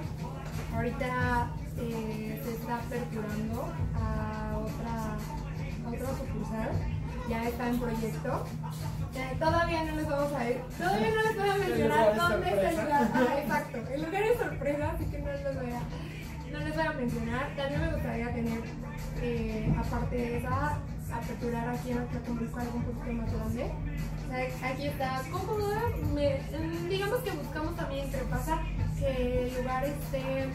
[0.74, 5.18] Ahorita eh, se está aperturando a otra,
[5.86, 6.70] a otra sucursal.
[7.30, 8.46] Ya está en proyecto.
[9.40, 12.50] Todavía no les vamos a ir, todavía no les voy a El mencionar es dónde
[12.50, 12.84] está el sorpresa.
[12.84, 13.12] lugar.
[13.16, 16.86] Ah, exacto, el lugar es sorpresa, así que no les voy a, no les voy
[16.86, 17.56] a mencionar.
[17.58, 18.60] También me gustaría tener,
[19.22, 20.80] eh, aparte de esa,
[21.14, 23.72] aperturar aquí en Atlacomulco algo un poquito más grande.
[24.28, 25.74] O sea, Aquí está cómodo,
[26.14, 28.60] me- mm, digamos que buscamos también entre pasar
[29.00, 30.48] que el lugar esté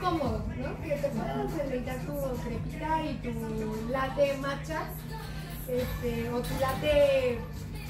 [0.00, 0.80] cómodo, ¿no?
[0.82, 4.82] Que te puedas deleitar tu crepita y tu latte matcha,
[5.68, 7.38] este, o tu latte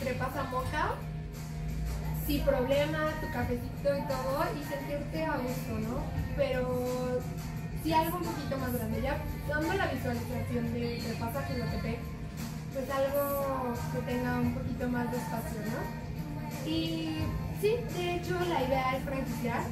[0.01, 0.95] crepasa moca,
[2.27, 6.03] sin problema, tu cafecito y todo, y sentirte a gusto, ¿no?
[6.37, 7.21] Pero
[7.83, 9.17] si algo un poquito más grande, ya
[9.49, 11.99] dando la visualización de crepasa Quilotepec,
[12.73, 16.69] pues algo que tenga un poquito más de espacio, ¿no?
[16.69, 17.19] Y
[17.61, 19.63] sí, de hecho la idea es franquiciar,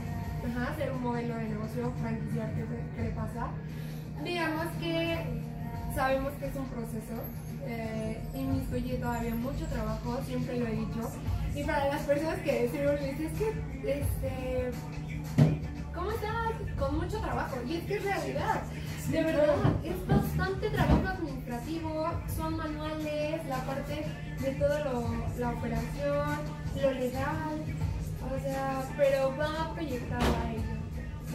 [0.48, 3.48] ajá, hacer un modelo de negocio, franquiciar qué pasa.
[4.24, 5.18] Digamos que
[5.94, 7.20] sabemos que es un proceso,
[7.66, 11.10] eh, inmiscuye todavía mucho trabajo, siempre lo he dicho.
[11.54, 14.70] Y para las personas que siempre me dicen, es que, este,
[15.94, 16.52] ¿cómo estás?
[16.78, 17.56] Con mucho trabajo.
[17.66, 18.62] Y es que es realidad.
[19.10, 24.04] De verdad, es bastante trabajo administrativo, son manuales, la parte
[24.40, 26.38] de todo lo, la operación,
[26.82, 27.62] lo legal,
[28.20, 30.75] o sea, pero va proyectado a ello,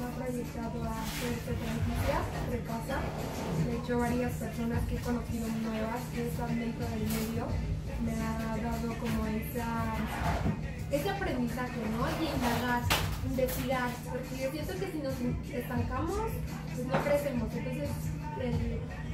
[0.02, 2.18] va proyectado a hacerse franquicia,
[2.52, 2.98] repasa.
[3.66, 7.46] De hecho, varias personas que he conocido nuevas que están dentro del medio
[8.02, 9.96] me ha dado como esa
[10.92, 12.04] ese aprendizaje, ¿no?
[12.20, 12.82] Y indagar,
[13.24, 15.16] investigar, porque yo siento que si nos
[15.56, 16.28] estancamos,
[16.76, 17.48] pues no crecemos.
[17.54, 17.90] Entonces,
[18.42, 18.58] el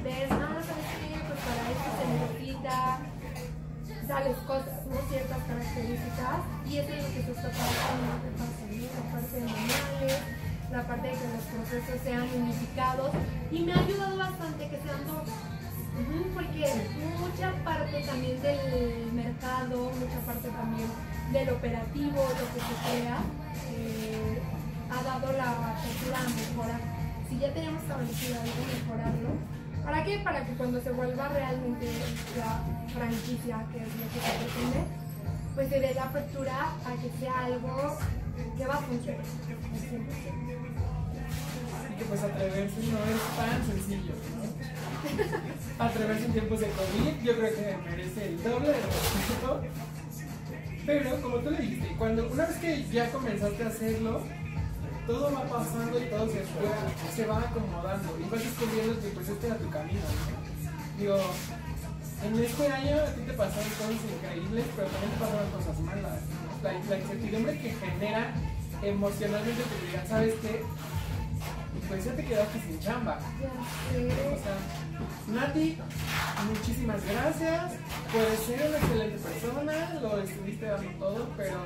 [0.02, 1.14] ver, ah, ¿sabes qué?
[1.22, 2.98] Pues para esto se necesita
[4.08, 4.96] tales cosas, ¿no?
[5.08, 8.58] Ciertas características, y eso es lo que se está trabajando, ¿no?
[8.88, 10.18] La parte de manuales,
[10.70, 13.10] la parte de que los procesos sean unificados,
[13.50, 15.28] y me ha ayudado bastante que sean dos
[16.34, 16.64] porque
[17.18, 20.88] mucha parte también del mercado, mucha parte también
[21.32, 23.18] del operativo, lo que se crea,
[23.72, 24.40] eh,
[24.90, 26.80] ha dado la apertura a mejorar.
[27.28, 29.30] Si ya teníamos establecido algo, mejorarlo.
[29.84, 30.18] ¿Para qué?
[30.18, 31.86] Para que cuando se vuelva realmente
[32.36, 34.84] la franquicia, que es lo que se pretende,
[35.54, 37.98] pues se dé la apertura a que sea algo
[38.56, 39.24] que va a funcionar.
[41.98, 44.12] Que pues atreverse no es tan sencillo.
[45.78, 49.60] Atreverse en tiempos de COVID, yo creo que merece el doble de respeto.
[50.86, 54.22] Pero como tú le dijiste, cuando una vez que ya comenzaste a hacerlo,
[55.06, 56.44] todo va pasando y todo se,
[57.14, 60.98] se va acomodando y vas descubriendo que pues este era tu camino, ¿no?
[60.98, 61.16] Digo,
[62.24, 66.20] en este año a ti te pasaron cosas increíbles, pero también te pasaron cosas malas.
[66.62, 68.34] La, incertidumbre que genera
[68.82, 70.62] emocionalmente te digan, ¿sabes qué?
[71.86, 73.18] Pues ya te quedaste sin chamba.
[73.18, 74.56] O sea,
[75.28, 75.78] Nati,
[76.48, 77.72] muchísimas gracias.
[78.12, 81.58] Puedes ser una excelente persona, lo estuviste dando todo, pero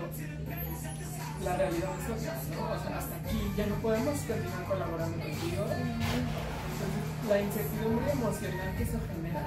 [1.44, 2.72] la realidad es otra, ¿no?
[2.72, 5.64] O sea, hasta aquí ya no podemos continuar colaborando contigo.
[5.64, 9.44] Entonces, la incertidumbre emocional que eso genera,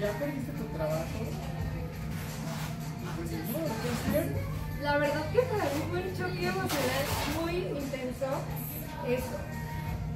[0.00, 1.18] ya perdiste tu trabajo.
[3.16, 3.58] Pues no,
[4.12, 7.04] ¿qué La verdad que para mí fue un choque emocional
[7.40, 8.26] muy intenso
[9.06, 9.38] eso,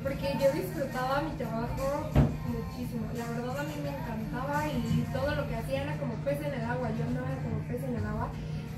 [0.03, 2.11] porque yo disfrutaba mi trabajo
[2.47, 3.07] muchísimo.
[3.15, 6.55] La verdad a mí me encantaba y todo lo que hacía era como pez en
[6.55, 6.91] el agua.
[6.91, 8.29] Yo no era como pez en el agua.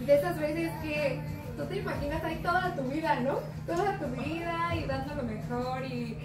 [0.05, 1.21] De esas veces que
[1.57, 3.39] tú te imaginas ahí toda tu vida, ¿no?
[3.67, 6.19] Toda tu vida y dando lo mejor y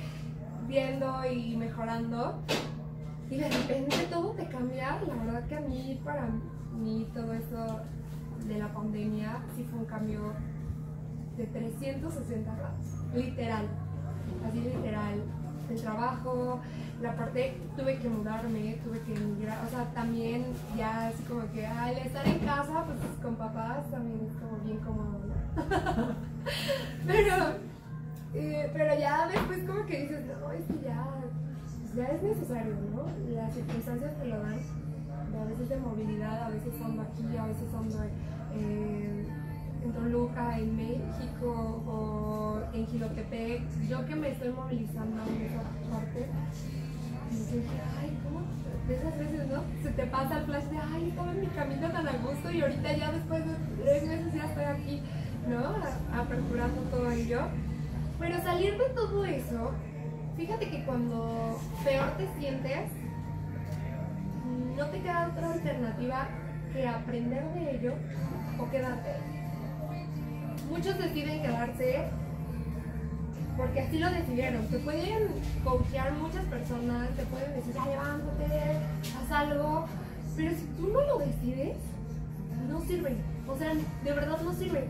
[0.68, 2.44] viendo y mejorando.
[3.30, 5.00] Y de repente todo te cambia.
[5.08, 6.28] La verdad que a mí, para
[6.74, 7.80] mí, todo eso
[8.48, 10.34] de la pandemia sí fue un cambio
[11.38, 12.86] de 360 grados.
[13.14, 13.88] Literal.
[14.47, 15.23] Así literal.
[15.69, 16.60] El trabajo,
[17.02, 21.65] la parte, tuve que mudarme, tuve que emigrar, o sea, también ya así como que
[21.65, 25.19] al estar en casa, pues con papás también es como bien cómodo,
[27.08, 27.36] pero,
[28.34, 31.06] eh, pero ya después como que dices, no, es que ya,
[31.95, 33.06] ya es necesario, ¿no?
[33.34, 34.60] Las circunstancias te lo dan,
[35.39, 38.04] a veces de movilidad, a veces ando aquí, a veces ando
[38.56, 39.25] eh,
[39.84, 46.30] en Toluca, en México o en Gilotepec, yo que me estoy movilizando en esa parte,
[47.32, 47.58] y
[48.02, 48.42] ay, ¿cómo?
[48.88, 49.63] De esas veces, ¿no?
[49.84, 50.63] Se te pasa el flash
[50.94, 54.34] ay, estaba en mi camino tan a gusto y ahorita ya después de tres meses
[54.34, 55.02] ya estoy aquí,
[55.48, 56.20] ¿no?
[56.20, 57.42] Aperturando todo ello.
[58.20, 59.72] Pero salir de todo eso,
[60.36, 62.92] fíjate que cuando peor te sientes,
[64.76, 66.28] no te queda otra alternativa
[66.74, 67.94] que aprender de ello
[68.60, 69.38] o quedarte.
[70.70, 72.06] Muchos deciden quedarse
[73.58, 74.66] porque así lo decidieron.
[74.68, 75.28] Te pueden
[75.63, 78.78] coachear muchas personas, te pueden decir, ya levántate,
[79.17, 79.86] haz algo,
[80.36, 81.76] pero si tú no lo decides,
[82.70, 83.17] no sirve.
[83.48, 84.88] O sea, de verdad no sirve.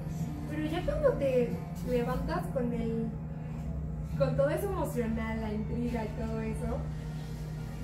[0.52, 1.50] Pero ya cuando te
[1.90, 3.08] levantas con el,
[4.18, 6.78] con todo eso emocional, la intriga y todo eso,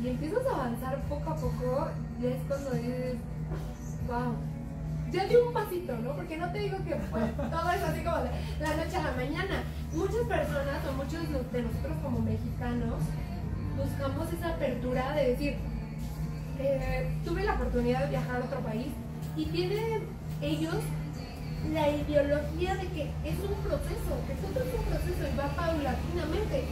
[0.04, 1.88] y empiezas a avanzar poco a poco,
[2.22, 3.16] ya es cuando dices,
[4.08, 4.34] wow,
[5.16, 6.16] ya di un pasito, ¿no?
[6.16, 9.64] Porque no te digo que todo es así como de la noche a la mañana.
[9.94, 13.00] Muchas personas o muchos de nosotros como mexicanos
[13.78, 15.56] buscamos esa apertura de decir,
[16.60, 18.88] eh, tuve la oportunidad de viajar a otro país
[19.36, 20.04] y tienen
[20.42, 20.76] ellos
[21.74, 26.66] la ideología de que es un proceso, que todo es un proceso y va paulatinamente.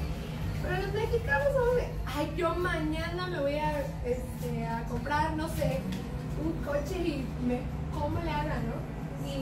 [0.61, 5.49] Pero los mexicanos son de, ay, yo mañana me voy a, este, a comprar, no
[5.49, 5.81] sé,
[6.45, 7.61] un coche y me
[7.93, 8.77] cómo le hagan, ¿no?
[9.27, 9.39] Y,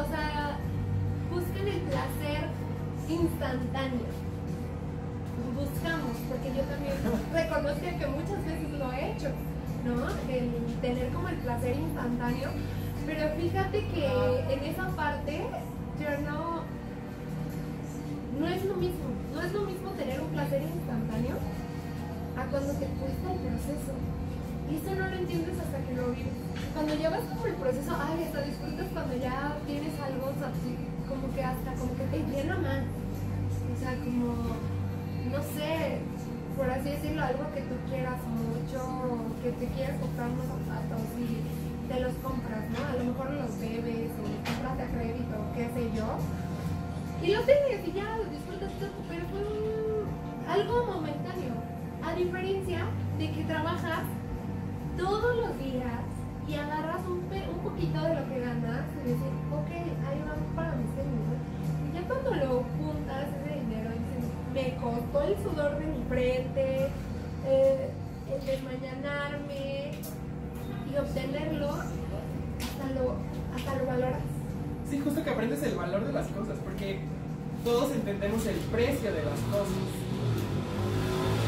[0.00, 0.58] o sea,
[1.30, 2.48] busquen el placer
[3.08, 4.06] instantáneo.
[5.54, 6.96] Buscamos, porque yo también
[7.32, 9.30] reconozco que muchas veces lo he hecho.
[9.84, 10.08] ¿no?
[10.32, 12.48] El tener como el placer instantáneo.
[13.06, 14.06] Pero fíjate que
[14.50, 15.44] en esa parte
[16.00, 16.62] yo no,
[18.40, 19.04] no es lo mismo.
[19.34, 21.36] No es lo mismo tener un placer instantáneo
[22.38, 23.92] a cuando te cuesta el proceso.
[24.70, 26.32] Y eso no lo entiendes hasta que lo vives.
[26.72, 30.72] Cuando llevas como el proceso, ay, hasta disfrutas cuando ya tienes algo así,
[31.08, 32.84] como que hasta como que te llena más.
[32.84, 34.56] O sea, como,
[35.28, 36.00] no sé,
[36.56, 38.80] por así decirlo, algo que tú quieras mucho,
[39.42, 41.44] que te quieras comprar unos zapatos y
[41.88, 42.80] te los compras, ¿no?
[42.80, 46.08] A lo mejor los bebes o los compras a crédito, qué sé yo.
[47.20, 49.42] Y lo tienes y ya disfrutas todo, pero fue
[50.48, 51.54] algo momentáneo.
[52.04, 52.84] A diferencia
[53.18, 54.04] de que trabajas
[54.96, 56.00] todos los días
[56.48, 57.24] y agarras un,
[57.62, 61.40] poquito de lo que ganas y dices, ok, ahí va para mis sueños.
[61.88, 66.88] Y ya cuando lo juntas ese dinero, dices, me costó el sudor de mi frente,
[67.46, 67.90] eh,
[68.30, 69.92] el desmañanarme
[70.92, 73.16] y obtenerlo, hasta lo,
[73.56, 74.22] hasta lo valoras.
[74.88, 77.00] Sí, justo que aprendes el valor de las cosas, porque
[77.64, 79.84] todos entendemos el precio de las cosas.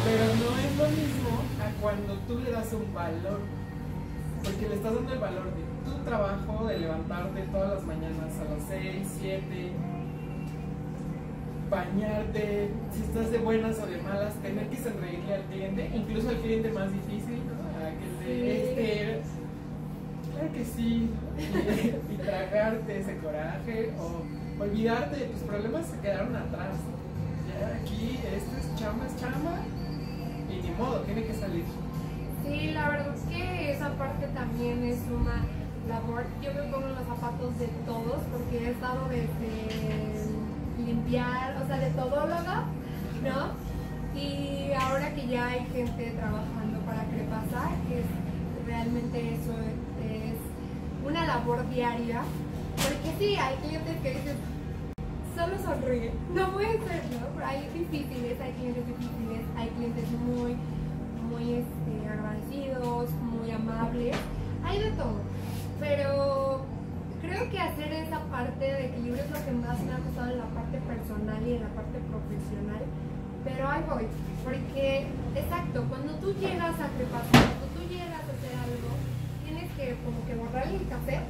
[0.04, 3.40] Pero no es lo mismo a cuando tú le das un valor.
[4.44, 8.44] Porque le estás dando el valor de tu trabajo, de levantarte todas las mañanas a
[8.54, 9.72] las 6, 7,
[11.68, 16.36] bañarte, si estás de buenas o de malas, tener que sonreírle al cliente, incluso al
[16.36, 17.84] cliente más difícil, ¿no?
[17.84, 19.22] A que te, este,
[20.32, 21.10] Claro que sí.
[21.38, 26.76] Y, y tragarte ese coraje o olvidarte de tus problemas se quedaron atrás.
[27.48, 29.62] Ya aquí, esto es chamba, es chamba.
[30.78, 31.64] Modo, tiene que salir.
[32.44, 35.42] Sí, la verdad es que esa parte también es una
[35.88, 36.24] labor.
[36.42, 41.90] Yo me pongo los zapatos de todos porque he estado desde limpiar, o sea, de
[41.90, 42.64] todóloga,
[43.24, 43.66] ¿no?
[44.18, 50.36] Y ahora que ya hay gente trabajando para Crepasa, que es, realmente eso es
[51.06, 52.22] una labor diaria.
[52.76, 54.36] Porque sí, hay clientes que dicen,
[55.34, 56.12] solo sonríe.
[56.34, 57.26] No puede ser, ¿no?
[57.34, 59.25] Pero hay difíciles, hay clientes difíciles,
[59.76, 60.56] clientes muy,
[61.28, 64.16] muy este, agradecidos, muy amables.
[64.64, 65.20] Hay de todo.
[65.78, 66.64] Pero
[67.20, 70.38] creo que hacer esa parte de equilibrio es lo que más me ha costado en
[70.38, 72.82] la parte personal y en la parte profesional.
[73.44, 74.06] Pero ahí voy.
[74.42, 78.90] Porque, exacto, cuando tú llegas a crepasar, cuando tú llegas a hacer algo,
[79.44, 81.20] tienes que como que borrar el café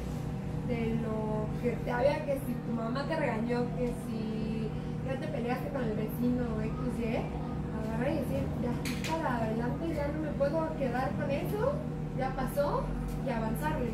[0.67, 4.69] de lo que te había, que si tu mamá te regañó, que si
[5.05, 7.46] ya te peleaste con el vecino XY,
[7.85, 8.73] agarrar y decir, ya,
[9.11, 11.73] para adelante, ya no me puedo quedar con eso,
[12.17, 12.83] ya pasó,
[13.25, 13.91] y avanzarle.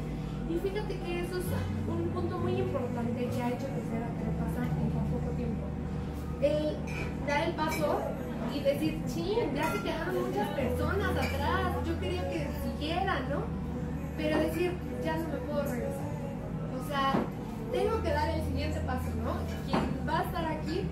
[0.49, 1.45] Y fíjate que eso es
[1.87, 5.65] un punto muy importante que ha hecho crecer a Crepasa en tan poco tiempo.
[6.41, 6.77] El
[7.25, 8.01] dar el paso
[8.53, 13.43] y decir, sí, ya se quedaron muchas personas atrás, yo quería que siguieran, ¿no?
[14.17, 14.73] Pero decir,
[15.03, 16.03] ya no me puedo regresar.
[16.77, 17.13] O sea,
[17.71, 19.33] tengo que dar el siguiente paso, ¿no?
[19.65, 20.85] Quien va a estar aquí,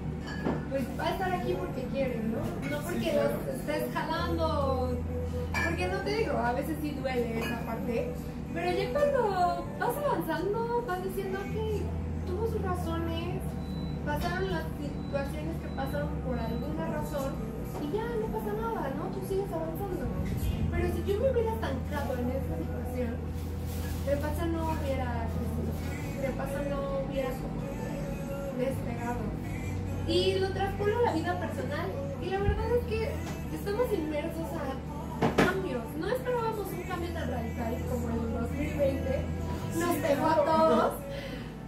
[0.71, 2.39] pues va a estar aquí porque quiere, ¿no?
[2.69, 3.29] No porque Sí, claro.
[3.45, 4.97] los estés jalando.
[5.65, 8.11] Porque no te digo, a veces sí duele esa parte.
[8.53, 11.81] Pero ya cuando vas avanzando, vas diciendo, ok,
[12.25, 13.41] tuvo sus razones,
[14.05, 17.31] pasaron las situaciones que pasaron por alguna razón
[17.83, 19.03] y ya no pasa nada, ¿no?
[19.11, 20.07] Tú sigues avanzando.
[20.71, 23.15] Pero si yo me hubiera estancado en esa situación,
[24.07, 25.71] Repasa no hubiera crecido,
[26.23, 27.29] Repasa no hubiera
[28.57, 29.19] despegado.
[30.11, 31.87] Y lo traspolo a la vida personal.
[32.21, 33.11] Y la verdad es que
[33.55, 35.83] estamos inmersos a cambios.
[35.97, 39.21] No esperábamos un cambio tan radical como el 2020.
[39.79, 40.93] Nos pegó a todos.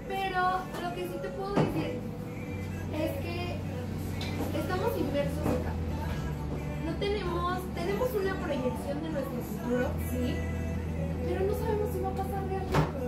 [0.09, 0.41] Pero
[0.83, 1.99] lo que sí te puedo decir
[2.91, 3.55] es que
[4.59, 5.95] estamos inmersos en cambio.
[6.83, 10.35] No tenemos, tenemos una proyección de nuestro futuro, sí,
[11.23, 13.07] pero no sabemos si va a pasar realmente.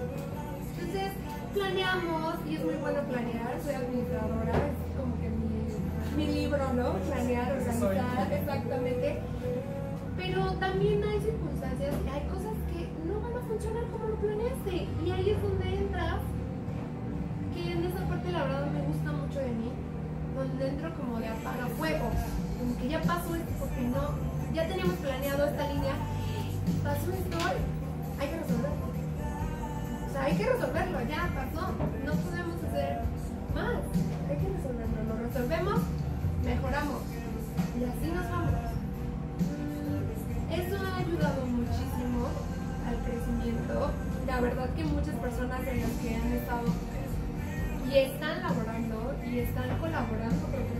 [0.79, 1.11] Entonces,
[1.53, 4.53] planeamos, y es muy bueno planear, soy administradora,
[4.95, 6.93] como que mi, mi libro, ¿no?
[6.93, 9.19] Planear, organizar, exactamente.
[10.17, 14.87] Pero también hay circunstancias, hay cosas que no van a funcionar como lo planeaste.
[15.05, 16.21] Y ahí es donde entras,
[17.53, 19.71] que en esa parte la verdad me gusta mucho de mí,
[20.35, 22.11] donde entro como de apagafuego,
[22.59, 24.15] como que ya pasó esto porque no,
[24.53, 25.95] ya teníamos planeado esta línea,
[26.83, 27.37] pasó esto,
[28.19, 28.85] hay que resolverlo.
[30.07, 31.71] O sea, hay que resolverlo, ya pasó,
[32.05, 33.01] no podemos hacer
[33.53, 33.79] más,
[35.35, 35.81] resolvemos,
[36.45, 37.01] mejoramos
[37.77, 38.53] y así nos vamos.
[40.49, 42.27] Eso ha ayudado muchísimo
[42.87, 43.91] al crecimiento.
[44.27, 46.67] La verdad que muchas personas de las que han estado
[47.85, 50.74] y están laborando y están colaborando con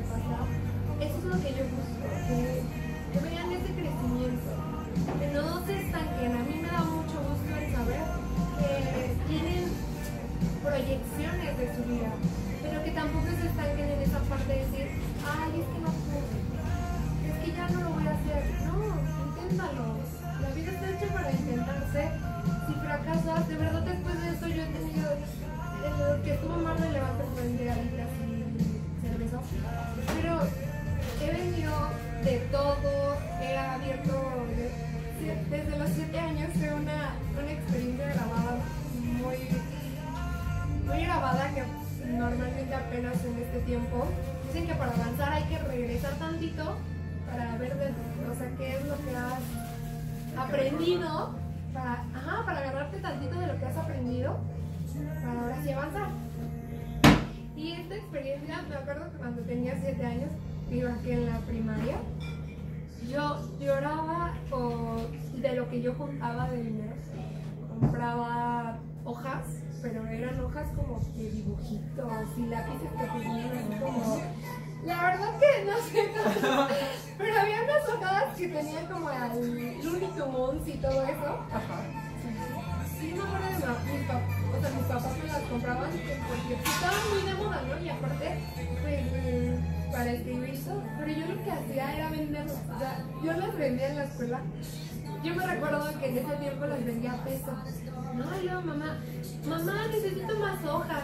[50.56, 51.36] aprendido
[51.74, 52.06] para,
[52.46, 54.38] para agarrarte tantito de lo que has aprendido
[55.22, 56.08] para ahora sí avanzar.
[57.56, 60.32] Y esta experiencia, me acuerdo que cuando tenía 7 años,
[60.72, 61.96] iba aquí en la primaria,
[63.10, 64.34] yo lloraba
[65.34, 66.94] de lo que yo juntaba de dinero.
[67.80, 73.52] Compraba hojas, pero eran hojas como de dibujitos y lápices que tenían.
[74.86, 80.68] La verdad que no sé pero había unas hojas que tenían como al Looney Tunes
[80.68, 81.46] y todo eso.
[81.52, 82.06] Ajá.
[83.00, 84.24] Sí, me acuerdo de mis papás,
[84.56, 87.86] o sea, mis papás me las compraban porque estaban muy de moda, ¿no?
[87.86, 88.38] Y aparte,
[88.82, 89.60] pues, eh,
[89.92, 90.82] para escribir todo.
[90.98, 94.42] Pero yo lo que hacía era venderlas, o sea, yo las vendía en la escuela.
[95.24, 97.52] Yo me recuerdo que en ese tiempo las vendía a peso.
[98.14, 98.98] No, y luego mamá,
[99.48, 101.04] mamá, necesito más hojas.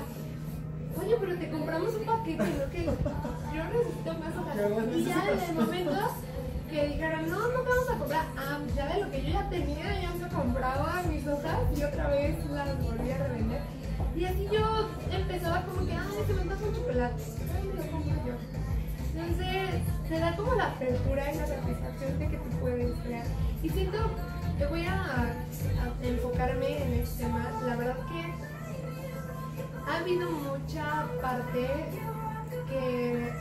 [1.00, 2.72] Oye, pero te compramos un paquete, ¿no?
[2.72, 2.86] Que
[3.56, 4.56] yo necesito más hojas.
[4.96, 6.16] Y ya en el momento
[6.70, 8.26] que dijeron, no, no vamos a comprar.
[8.38, 12.08] Ah, ya de lo que yo ya tenía, ya me compraba mis hojas y otra
[12.10, 13.62] vez las volví a revender.
[14.16, 17.24] Y así yo empezaba como que, ay, se me antoja un chocolate.
[17.56, 18.34] Ay, me lo compro yo.
[19.14, 23.26] Entonces, te da como la apertura y la satisfacción de que tú puedes crear.
[23.64, 23.98] Y siento
[24.58, 27.52] que voy a, a enfocarme en este tema.
[27.66, 28.51] La verdad que
[29.88, 31.86] ha habido mucha parte
[32.70, 33.34] que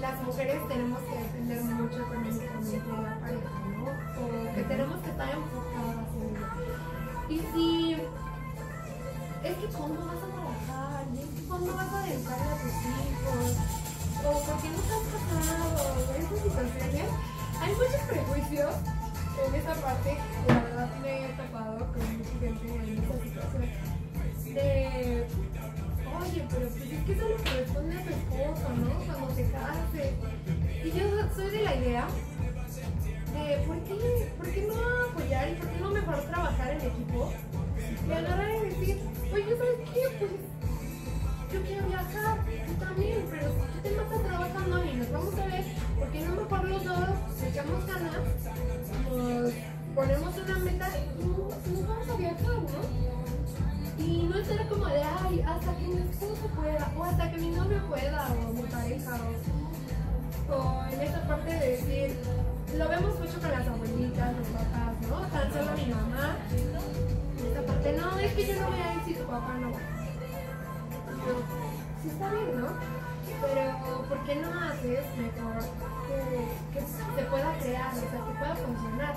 [0.00, 3.84] las mujeres tenemos que defender mucho económicamente a la pareja, ¿no?
[4.20, 7.34] O que tenemos que estar enfocadas en.
[7.34, 7.96] Y si
[9.44, 13.56] es que cuándo vas a trabajar, es que cuándo vas a dedicar a tus hijos,
[14.24, 15.78] o por qué no estás casado,
[16.18, 17.08] esas situaciones,
[17.60, 18.74] hay muchos prejuicios
[19.46, 20.18] en esa parte,
[20.48, 22.02] la verdad me he topado con
[28.36, 29.04] ¿no?
[29.04, 30.12] Cuando te cases.
[30.84, 32.06] Y yo soy de la idea
[33.32, 34.74] de ¿por qué, por qué no
[35.10, 37.32] apoyar y por qué no mejor trabajar en equipo?
[38.08, 39.00] Y agarrar y decir,
[39.32, 40.00] oye, ¿sabes qué?
[40.18, 40.30] Pues
[41.52, 45.64] yo quiero viajar, tú también, pero si tú te trabajando y nos vamos a ver,
[45.98, 47.08] ¿por qué no mejor los dos
[47.48, 48.16] echamos ganas?
[49.10, 49.52] Nos
[49.94, 53.06] ponemos una meta y nos, nos vamos a viajar, ¿no?
[54.04, 57.50] Y no estar como de, ay, hasta que mi esposo pueda, o hasta que mi
[57.50, 57.75] novio
[61.26, 62.16] parte de decir,
[62.78, 65.20] lo vemos mucho con las abuelitas, los papás, ¿no?
[65.28, 66.36] Tan solo mi mamá,
[67.66, 69.70] parte, no, es que yo no voy a ir si tu papá no
[71.26, 71.42] yo,
[72.02, 72.68] sí está bien, ¿no?
[73.42, 75.58] Pero, ¿por qué no haces mejor
[76.06, 79.14] que, que se pueda crear, o sea, que pueda funcionar?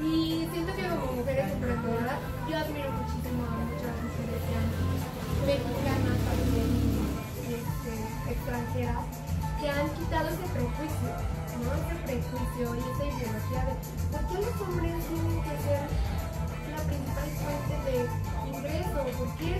[0.00, 4.42] Y siento que como mujeres emprendedoras, yo admiro muchísimo a muchas mujeres
[5.46, 6.84] mexicanas también
[7.48, 9.23] este, extranjeras
[9.64, 11.08] que han quitado ese prejuicio,
[11.64, 11.72] ¿no?
[11.72, 13.74] Ese prejuicio y esa ideología de
[14.12, 15.82] por qué los hombres tienen que ser
[16.68, 17.96] la principal fuente de
[18.44, 19.52] ingreso, por qué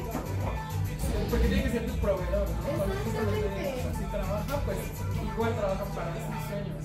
[1.31, 2.69] Porque tiene que ser tu proveedor, ¿no?
[2.77, 4.79] Cuando tú tienes así trabaja, pues
[5.25, 6.85] igual trabaja para sus sueños.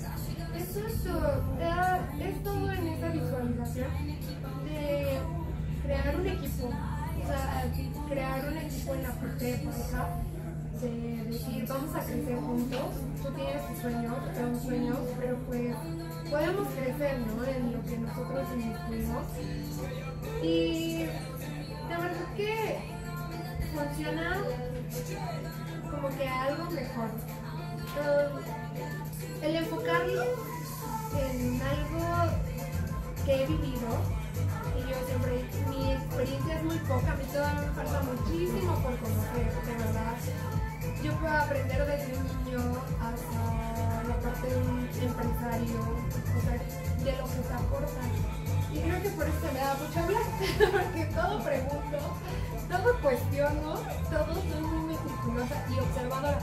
[0.56, 1.12] Exacto,
[1.60, 3.90] eh, es todo en esa visualización
[4.64, 5.20] de
[5.84, 7.64] crear un equipo, o sea,
[8.08, 10.08] crear un equipo en la parte de pareja,
[10.80, 12.80] de decir vamos a crecer juntos,
[13.22, 15.76] tú tienes tus sueños, tengo sueños, pero pues
[16.30, 17.44] podemos crecer, ¿no?
[17.44, 19.24] En lo que nosotros inmiscuimos.
[20.42, 21.06] Y
[21.88, 22.78] la verdad que
[23.74, 24.38] funciona
[25.90, 27.10] como que algo mejor.
[29.42, 30.22] El enfocarlo
[31.18, 32.32] en algo
[33.24, 33.90] que he vivido,
[34.76, 38.96] y yo siempre, mi experiencia es muy poca, a mí todavía me falta muchísimo por
[38.98, 40.69] conocer, de verdad.
[41.02, 42.60] Yo puedo aprender desde un niño
[43.00, 46.56] hasta la parte de un empresario, o sea,
[47.04, 48.00] de lo que te aporta.
[48.72, 50.22] Y creo que por eso me da mucho hablar,
[50.72, 51.98] porque todo pregunto,
[52.68, 53.74] todo cuestiono,
[54.10, 56.38] todo soy muy meticulosa y observadora.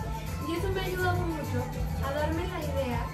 [0.47, 1.59] Y eso me ha ayudado mucho
[2.05, 3.05] a darme la idea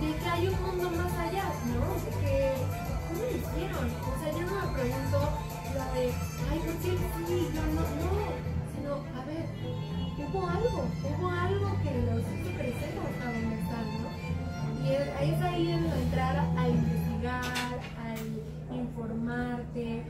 [0.00, 2.20] de que hay un mundo más allá, ¿no?
[2.20, 2.54] Que
[3.08, 3.86] ¿cómo lo hicieron?
[3.86, 5.18] O sea, yo no me pregunto
[5.74, 6.12] la de,
[6.50, 6.90] ay, ¿por qué
[7.26, 7.48] sí?
[7.54, 8.58] Yo no, no.
[8.74, 9.44] Sino, a ver,
[10.32, 14.84] hubo algo, hubo algo que los hizo crecer hasta donde están, ¿no?
[14.84, 20.02] Y es, ahí en entrar a investigar, al informarte,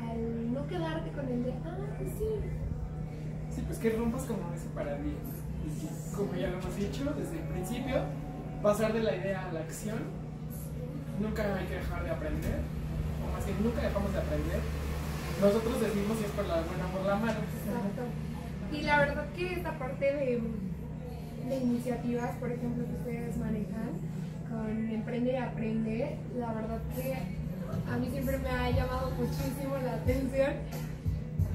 [0.00, 2.30] al no quedarte con el de, ah, pues sí.
[3.54, 5.18] Sí, pues que rompas como ese paradigma.
[5.62, 8.02] Que, como ya lo hemos dicho desde el principio,
[8.62, 9.98] pasar de la idea a la acción.
[11.20, 12.58] Nunca hay que dejar de aprender,
[13.22, 14.60] o más bien nunca dejamos de aprender.
[15.40, 17.38] Nosotros decimos si es por la buena o por la mala.
[17.38, 18.23] Exacto.
[18.72, 20.42] Y la verdad que esta parte de,
[21.48, 23.92] de iniciativas, por ejemplo, que ustedes manejan
[24.50, 27.14] con Emprende y Aprende, la verdad que
[27.90, 30.52] a mí siempre me ha llamado muchísimo la atención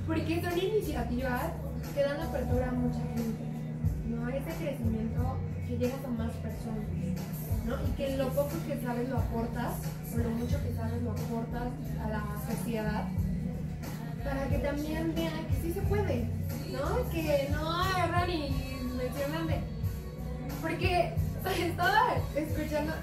[0.05, 1.51] porque son iniciativas
[1.93, 3.43] que dan apertura a mucha gente,
[4.07, 4.25] ¿no?
[4.25, 5.37] A ese crecimiento
[5.67, 6.89] que llegas a más personas,
[7.67, 7.75] ¿no?
[7.87, 9.75] Y que lo poco que sabes lo aportas,
[10.13, 11.71] o lo mucho que sabes lo aportas
[12.03, 13.07] a la sociedad,
[14.23, 16.25] para que también vean que sí se puede,
[16.71, 17.09] ¿no?
[17.09, 18.49] Que no agarran y
[18.97, 19.61] mencionan de...
[20.61, 21.13] Porque
[21.59, 22.93] estaba escuchando,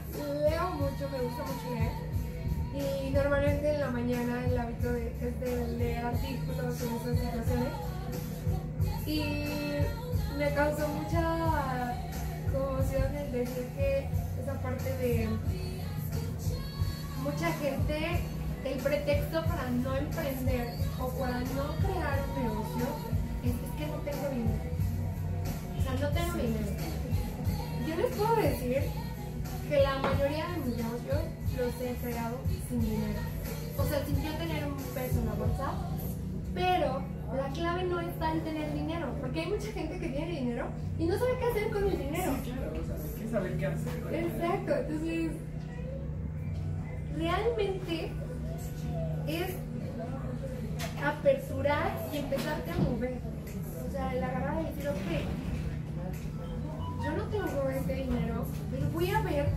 [0.48, 2.06] leo mucho, me gusta mucho leer.
[2.74, 7.72] Y normalmente en la mañana el hábito es de leer artículos en esas situaciones.
[9.06, 9.22] Y
[10.36, 11.94] me causó mucha
[12.52, 14.08] conmoción el decir que
[14.42, 15.28] esa parte de
[17.22, 18.20] mucha gente,
[18.64, 23.15] el pretexto para no emprender o para no crear un negocio
[23.50, 24.70] es, que no tengo dinero.
[25.78, 26.66] O sea, no tengo dinero.
[27.86, 28.82] Yo les puedo decir
[29.68, 31.20] que la mayoría de mis negocios
[31.56, 32.36] los he creado
[32.68, 33.20] sin dinero.
[33.78, 35.72] O sea, sin yo tener un peso en la bolsa,
[36.54, 37.02] pero
[37.34, 40.66] la clave no está en tener dinero, porque hay mucha gente que tiene dinero
[40.98, 42.32] y no sabe qué hacer con el dinero.
[42.44, 44.14] Sí, claro, o sea, hay que saber qué hacer.
[44.14, 45.32] Exacto, entonces
[47.16, 48.12] realmente
[49.26, 49.50] es
[51.04, 53.35] aperturar y empezarte a mover.
[53.96, 55.08] Sea, el agarrar y decir, ok,
[57.02, 59.48] yo no tengo este dinero, pero voy a ver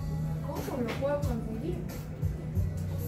[0.47, 1.77] cómo lo puedo conseguir.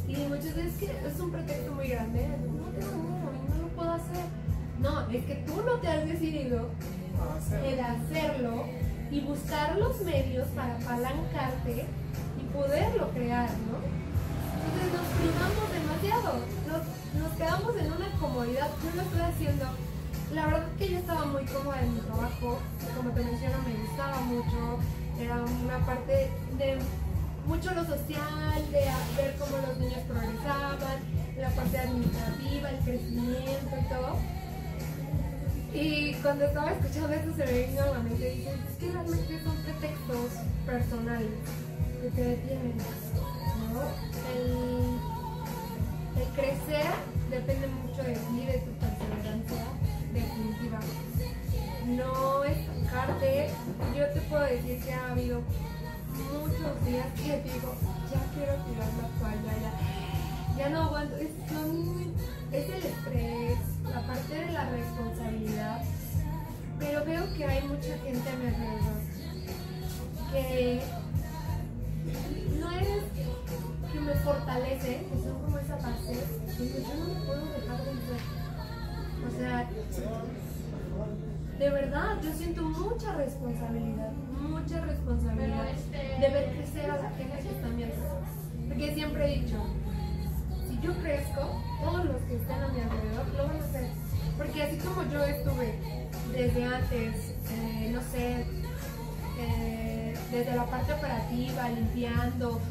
[0.10, 3.92] Y muchas veces que es un pretexto muy grande, no tengo dinero, no lo puedo
[3.92, 4.26] hacer.
[4.80, 6.68] No, es que tú no te has decidido
[7.64, 8.66] el hacerlo
[9.10, 11.86] y buscar los medios para apalancarte
[12.42, 13.80] y poderlo crear, ¿no?
[14.68, 19.91] Entonces nos privamos demasiado, nos, nos quedamos en una comodidad, yo lo estoy haciendo.
[20.34, 22.60] La verdad es que yo estaba muy cómoda en mi trabajo,
[22.96, 24.80] como te menciono, me gustaba mucho,
[25.20, 26.78] era una parte de
[27.46, 28.86] mucho lo social, de
[29.18, 31.00] ver cómo los niños progresaban,
[31.38, 34.18] la parte administrativa, el crecimiento y todo.
[35.74, 38.92] Y cuando estaba escuchando esto se me vino a la mente y dije, es que
[38.92, 40.32] realmente son pretextos
[40.66, 41.28] personales
[42.02, 42.78] que te detienen,
[43.74, 43.82] ¿no?
[44.34, 44.98] El,
[46.22, 46.91] el crecer
[54.72, 55.42] decir que ha habido
[56.32, 57.76] muchos días que digo,
[58.12, 61.16] ya quiero tirar la toalla, ya, ya no aguanto.
[61.18, 62.14] Es, son-
[62.52, 65.82] es el estrés, la parte de la responsabilidad.
[66.80, 69.02] Pero veo que hay mucha gente a mi alrededor
[70.32, 70.82] que
[72.60, 72.88] no es
[73.92, 77.92] que me fortalece, que son como esa y digo, yo no me puedo dejar de
[77.92, 78.22] ser.
[79.28, 79.70] O sea,
[81.60, 84.12] de verdad, yo siento mucha responsabilidad,
[84.42, 85.66] mucha responsabilidad
[86.20, 88.22] de ver crecer a la gente que está a mi alrededor.
[88.68, 89.58] Porque siempre he dicho,
[90.68, 93.90] si yo crezco, todos los que están a mi alrededor lo van a hacer.
[94.38, 95.76] Porque así como yo estuve
[96.32, 98.46] desde antes, eh, no sé,
[99.38, 102.62] eh, desde la parte operativa, limpiando,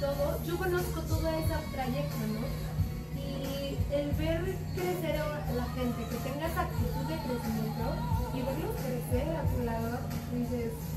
[0.00, 3.20] todo, yo conozco toda esa trayecto, ¿no?
[3.20, 7.86] Y el ver crecer a la gente, que tenga esa actitud de crecimiento
[8.34, 9.98] y verlos crecer a tu lado,
[10.32, 10.93] dices.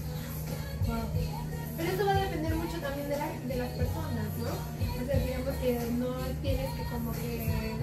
[1.77, 5.01] Pero eso va a depender mucho también de, la- de las personas, ¿no?
[5.01, 6.07] O sea, digamos que no
[6.41, 7.75] tienes que como que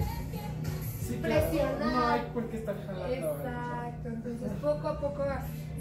[0.99, 1.79] Sí, claro, presionar.
[1.93, 3.13] No hay por qué estar jalando.
[3.15, 5.23] Exacto, entonces poco a poco,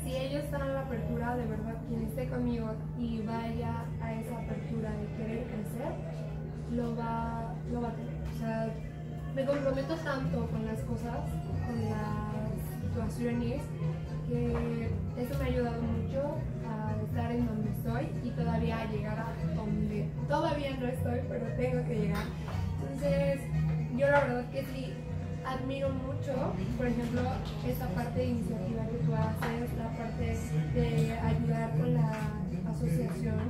[0.05, 4.37] si ellos están a la apertura, de verdad, quien esté conmigo y vaya a esa
[4.37, 5.93] apertura de querer crecer,
[6.72, 8.14] lo va, lo va a tener.
[8.35, 8.68] O sea,
[9.35, 11.18] me comprometo tanto con las cosas,
[11.66, 13.62] con las situaciones,
[14.29, 16.37] que eso me ha ayudado mucho
[18.97, 22.24] llegar a donde todavía no estoy, pero tengo que llegar.
[22.82, 23.40] Entonces,
[23.97, 24.92] yo la verdad que sí
[25.45, 26.32] admiro mucho,
[26.76, 27.20] por ejemplo,
[27.68, 30.36] esa parte de iniciativa que tú haces, la parte
[30.74, 32.11] de ayudar con la
[32.70, 33.40] asociación,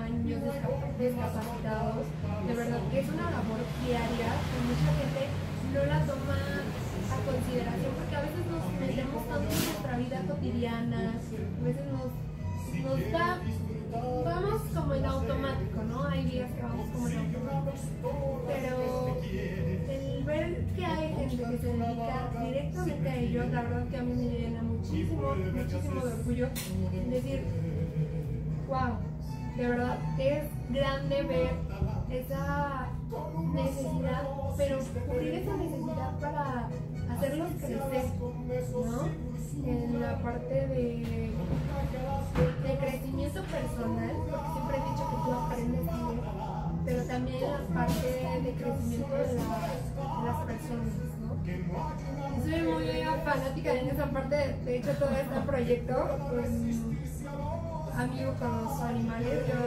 [0.00, 2.06] años discap- discapacitados.
[2.46, 5.22] De verdad que es una labor diaria que mucha gente
[5.74, 6.38] no la toma
[7.10, 12.10] a consideración porque a veces nos metemos tanto en nuestra vida cotidiana, a veces nos,
[12.82, 13.38] nos da,
[13.92, 16.04] vamos como en automático, ¿no?
[16.04, 19.16] Hay días que vamos como en automático, pero
[19.88, 24.02] el ver que hay gente que se dedica directamente a ello, la verdad que a
[24.02, 26.48] mí me llena muchísimo, muchísimo de orgullo
[27.10, 27.42] decir,
[28.68, 28.96] wow,
[29.56, 31.50] de verdad es grande ver
[32.10, 32.88] esa
[33.54, 34.22] necesidad,
[34.56, 36.68] pero cubrir esa necesidad para
[37.10, 38.04] hacerlos crecer,
[38.72, 39.29] ¿no?
[39.64, 41.30] En la parte de,
[42.62, 46.20] de crecimiento personal, porque siempre he dicho que tú aprendes leer,
[46.84, 48.08] pero también en la parte
[48.42, 51.30] de crecimiento de, la- de las personas, ¿no?
[52.42, 55.94] Soy muy fanática en esa parte, de hecho todo este proyecto,
[56.30, 56.50] pues,
[57.96, 59.60] amigo con los animales, yo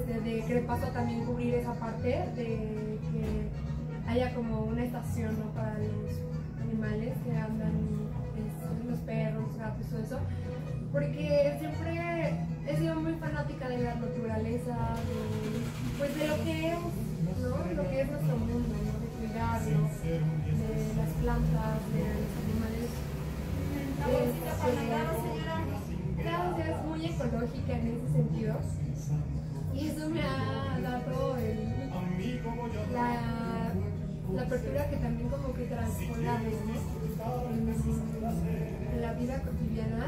[0.00, 5.46] este, de Crepaso también cubrir esa parte de que haya como una estación ¿no?
[5.52, 7.72] para los animales que andan,
[9.00, 10.18] perros, los gatos, todo eso,
[10.92, 12.34] porque siempre
[12.66, 14.76] he sido muy fanática de la naturaleza,
[15.06, 16.78] de, pues de lo que es,
[17.42, 17.72] ¿no?
[17.82, 18.92] Lo que es nuestro mundo, ¿no?
[19.00, 22.90] De cuidarlo, de las plantas, de los animales.
[24.06, 24.40] Este,
[26.24, 28.54] cada día es muy ecológica en ese sentido.
[29.74, 31.90] Y eso me ha dado el-
[32.92, 33.72] la,
[34.34, 37.66] la apertura que también como que transformamos en,
[38.96, 40.06] en la vida cotidiana.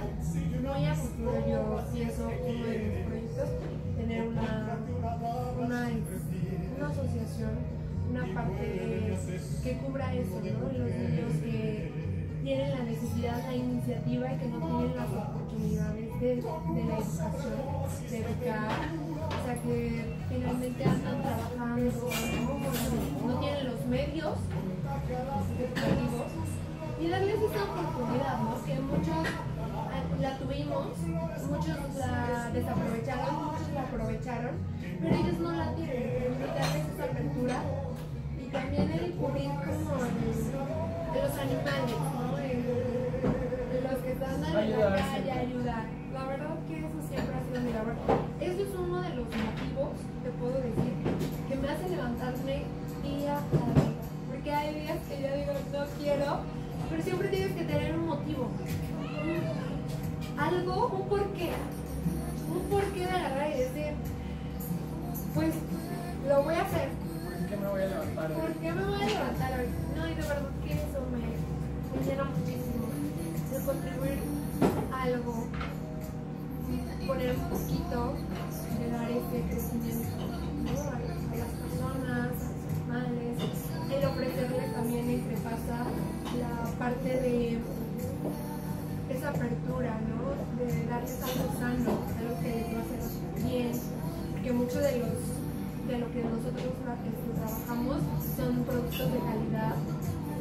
[0.62, 3.48] Muy a futuro yo pienso uno de mis proyectos
[3.96, 4.78] tener una,
[5.58, 5.88] una,
[6.76, 7.50] una asociación,
[8.10, 9.16] una parte
[9.62, 10.78] que cubra eso, ¿no?
[10.78, 11.92] Los niños que
[12.42, 18.10] tienen la necesidad, la iniciativa y que no tienen las oportunidades de, de la educación,
[18.10, 18.70] de educar,
[19.28, 22.10] o sea que finalmente andan trabajando,
[23.20, 23.34] ¿no?
[23.34, 24.38] no tienen los medios
[25.58, 26.27] educativos
[27.00, 28.64] y darles esa oportunidad, ¿no?
[28.64, 30.86] Que muchos eh, la tuvimos,
[31.48, 34.54] muchos la desaprovecharon, muchos la aprovecharon,
[35.02, 37.56] pero ellos no la tienen, y darles esa apertura
[38.40, 39.94] y también el cubrir como
[41.12, 42.38] de los animales, ¿no?
[42.38, 42.98] El-
[43.68, 45.84] de los que están en la calle, ayudar.
[46.12, 47.94] La verdad que eso siempre ha sido mi labor.
[48.40, 49.92] Eso es uno de los motivos,
[50.24, 50.92] te puedo decir,
[51.48, 52.64] que me hace levantarme
[53.04, 53.92] día a día.
[54.30, 56.40] Porque hay días que yo digo, no quiero,
[56.90, 58.48] pero siempre tienes que tener un motivo.
[60.38, 61.50] Algo, un porqué.
[62.50, 63.92] Un porqué de agarrar y decir,
[65.34, 65.54] pues
[66.28, 66.88] lo voy a hacer.
[66.88, 68.32] ¿Por qué me voy a levantar?
[68.32, 69.66] ¿Por qué me voy a levantar hoy?
[69.96, 72.88] No, y de verdad que eso me, me llena muchísimo.
[73.52, 74.18] De contribuir
[74.92, 75.46] algo,
[77.06, 78.14] poner un poquito,
[78.78, 81.07] de dar este crecimiento ¿no?
[87.04, 87.58] De
[89.10, 90.64] esa apertura, ¿no?
[90.64, 93.72] De darles algo sano, algo que les va a hacer bien,
[94.32, 95.38] porque mucho de los
[95.88, 97.96] de lo que nosotros este, trabajamos
[98.36, 99.74] son productos de calidad,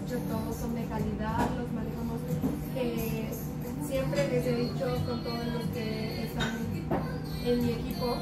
[0.04, 2.20] hecho todos son de calidad, los manejamos
[2.74, 3.30] que
[3.88, 6.58] siempre les he dicho con todos los que están
[7.46, 8.18] en mi equipo,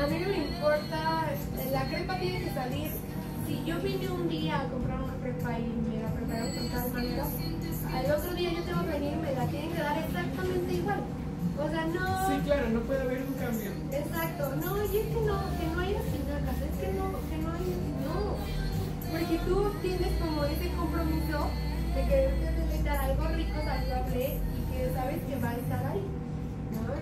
[0.00, 1.26] a mí no me importa,
[1.72, 3.05] la crepa tiene que salir.
[3.46, 6.92] Si yo vine un día a comprar una crepa y me la prepararon con tal
[6.92, 7.24] manera,
[7.94, 11.00] al otro día yo tengo que venir y me la tienen que dar exactamente igual.
[11.56, 12.28] O sea, no.
[12.28, 13.70] Sí, claro, no puede haber un cambio.
[13.92, 17.52] Exacto, no, y es que no, que no hay espinacas, es que no, que no
[17.54, 17.68] hay,
[18.04, 18.36] no.
[19.10, 21.38] Porque tú tienes como ese compromiso
[21.94, 26.04] de que dar algo rico, saludable y que sabes que va a estar ahí,
[26.74, 26.92] ¿no?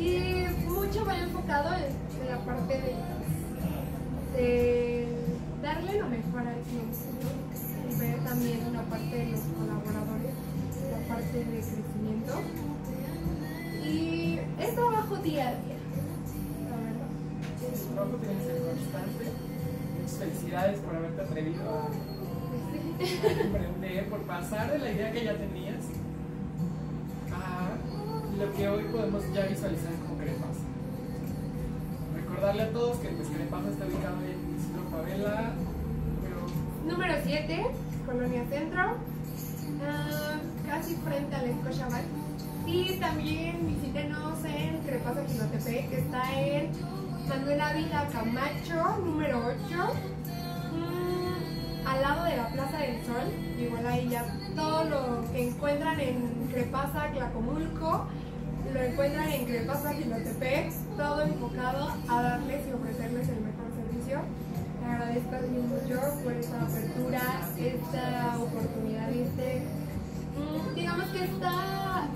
[0.00, 1.84] Y mucho va enfocado en,
[2.20, 2.94] en la parte de,
[4.38, 4.95] de
[5.66, 6.98] darle lo mejor al cliente.
[7.90, 10.34] Y ver también una parte de los colaboradores,
[10.92, 12.34] la parte de crecimiento.
[13.84, 15.78] Y es trabajo día a día,
[16.70, 17.10] la verdad.
[17.58, 19.24] Tu trabajo tiene que ser constante.
[19.98, 21.88] Muchas felicidades por haberte atrevido a
[23.42, 25.84] emprender, por pasar de la idea que ya tenías
[27.32, 27.74] a
[28.38, 30.66] lo que hoy podemos ya visualizar como Crepasa.
[32.14, 34.35] Recordarle a todos que pues, Crepasa está ubicado en
[34.96, 35.52] Favela,
[36.86, 37.66] Número 7,
[38.06, 38.96] Colonia Centro,
[39.84, 42.04] ah, casi frente al Scotiabank.
[42.66, 46.70] Y también visítenos en Crepasa Quinotepec, que está en
[47.28, 49.94] Manuel Ávila Camacho, número 8,
[50.72, 53.28] mm, al lado de la Plaza del Sol.
[53.58, 54.24] Igual ahí ya
[54.54, 58.06] todo lo que encuentran en Crepasa, Tlacomulco,
[58.72, 63.45] lo encuentran en Crepasa Gilotepec, todo enfocado a darles y ofrecerles el
[65.16, 67.20] agradezco a por esta apertura,
[67.58, 69.62] esta oportunidad y este,
[70.36, 72.08] mm, digamos que esta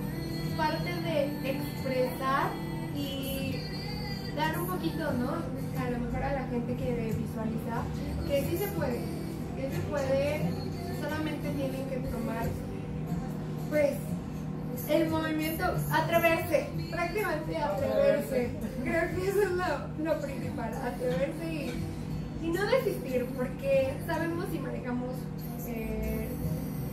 [0.57, 2.51] parte de expresar
[2.94, 3.57] y
[4.36, 5.30] dar un poquito, ¿no?
[5.80, 7.82] A lo mejor a la gente que visualiza
[8.28, 9.01] que sí se puede,
[9.57, 10.40] que se puede,
[11.01, 12.46] solamente tienen que tomar,
[13.70, 13.94] pues,
[14.88, 18.51] el movimiento, atreverse, prácticamente atreverse.
[18.82, 21.89] Creo que eso es lo, lo principal, atreverse y,
[22.43, 25.14] y no desistir, porque sabemos y manejamos
[25.66, 26.28] eh,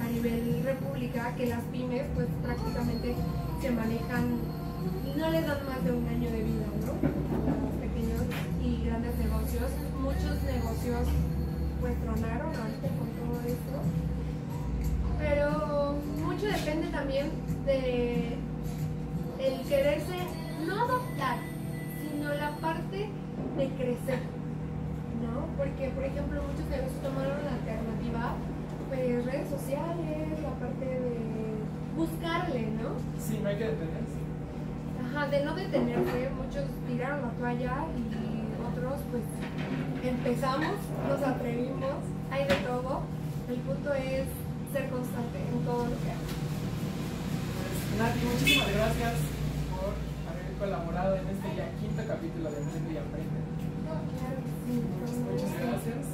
[0.02, 3.16] a nivel república que las pymes, pues prácticamente
[3.62, 4.40] se manejan
[5.18, 6.94] no les dan más de un año de vida, ¿no?
[6.94, 8.22] A los pequeños
[8.64, 9.72] y grandes negocios.
[10.00, 11.08] Muchos negocios
[11.82, 13.76] pues tronaron ahorita con todo esto.
[15.18, 17.32] Pero mucho depende también
[17.66, 18.38] de
[19.40, 20.16] el quererse
[20.68, 21.38] no adoptar,
[22.02, 23.10] sino la parte
[23.58, 24.20] de crecer,
[25.78, 28.34] Porque, por ejemplo, muchos negocios tomaron la alternativa,
[28.90, 31.22] pues redes sociales, la parte de
[31.94, 32.98] buscarle, ¿no?
[33.22, 34.18] Sí, no hay que detenerse.
[35.06, 39.22] Ajá, de no detenerse, muchos tiraron la toalla y otros pues
[40.02, 42.02] empezamos, nos atrevimos,
[42.32, 43.06] hay de todo.
[43.46, 44.26] El punto es
[44.74, 46.34] ser constante en todo lo que hagas.
[47.54, 49.14] Pues, Nati, muchísimas gracias
[49.70, 49.94] por
[50.26, 53.37] haber colaborado en este ya quinto capítulo de Emprende y Aprende.
[54.68, 56.06] Muchas gracias.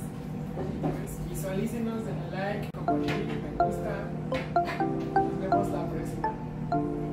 [0.82, 3.94] Pues, visualícenos, denle like, compartir, me gusta.
[5.16, 7.13] Nos vemos la próxima.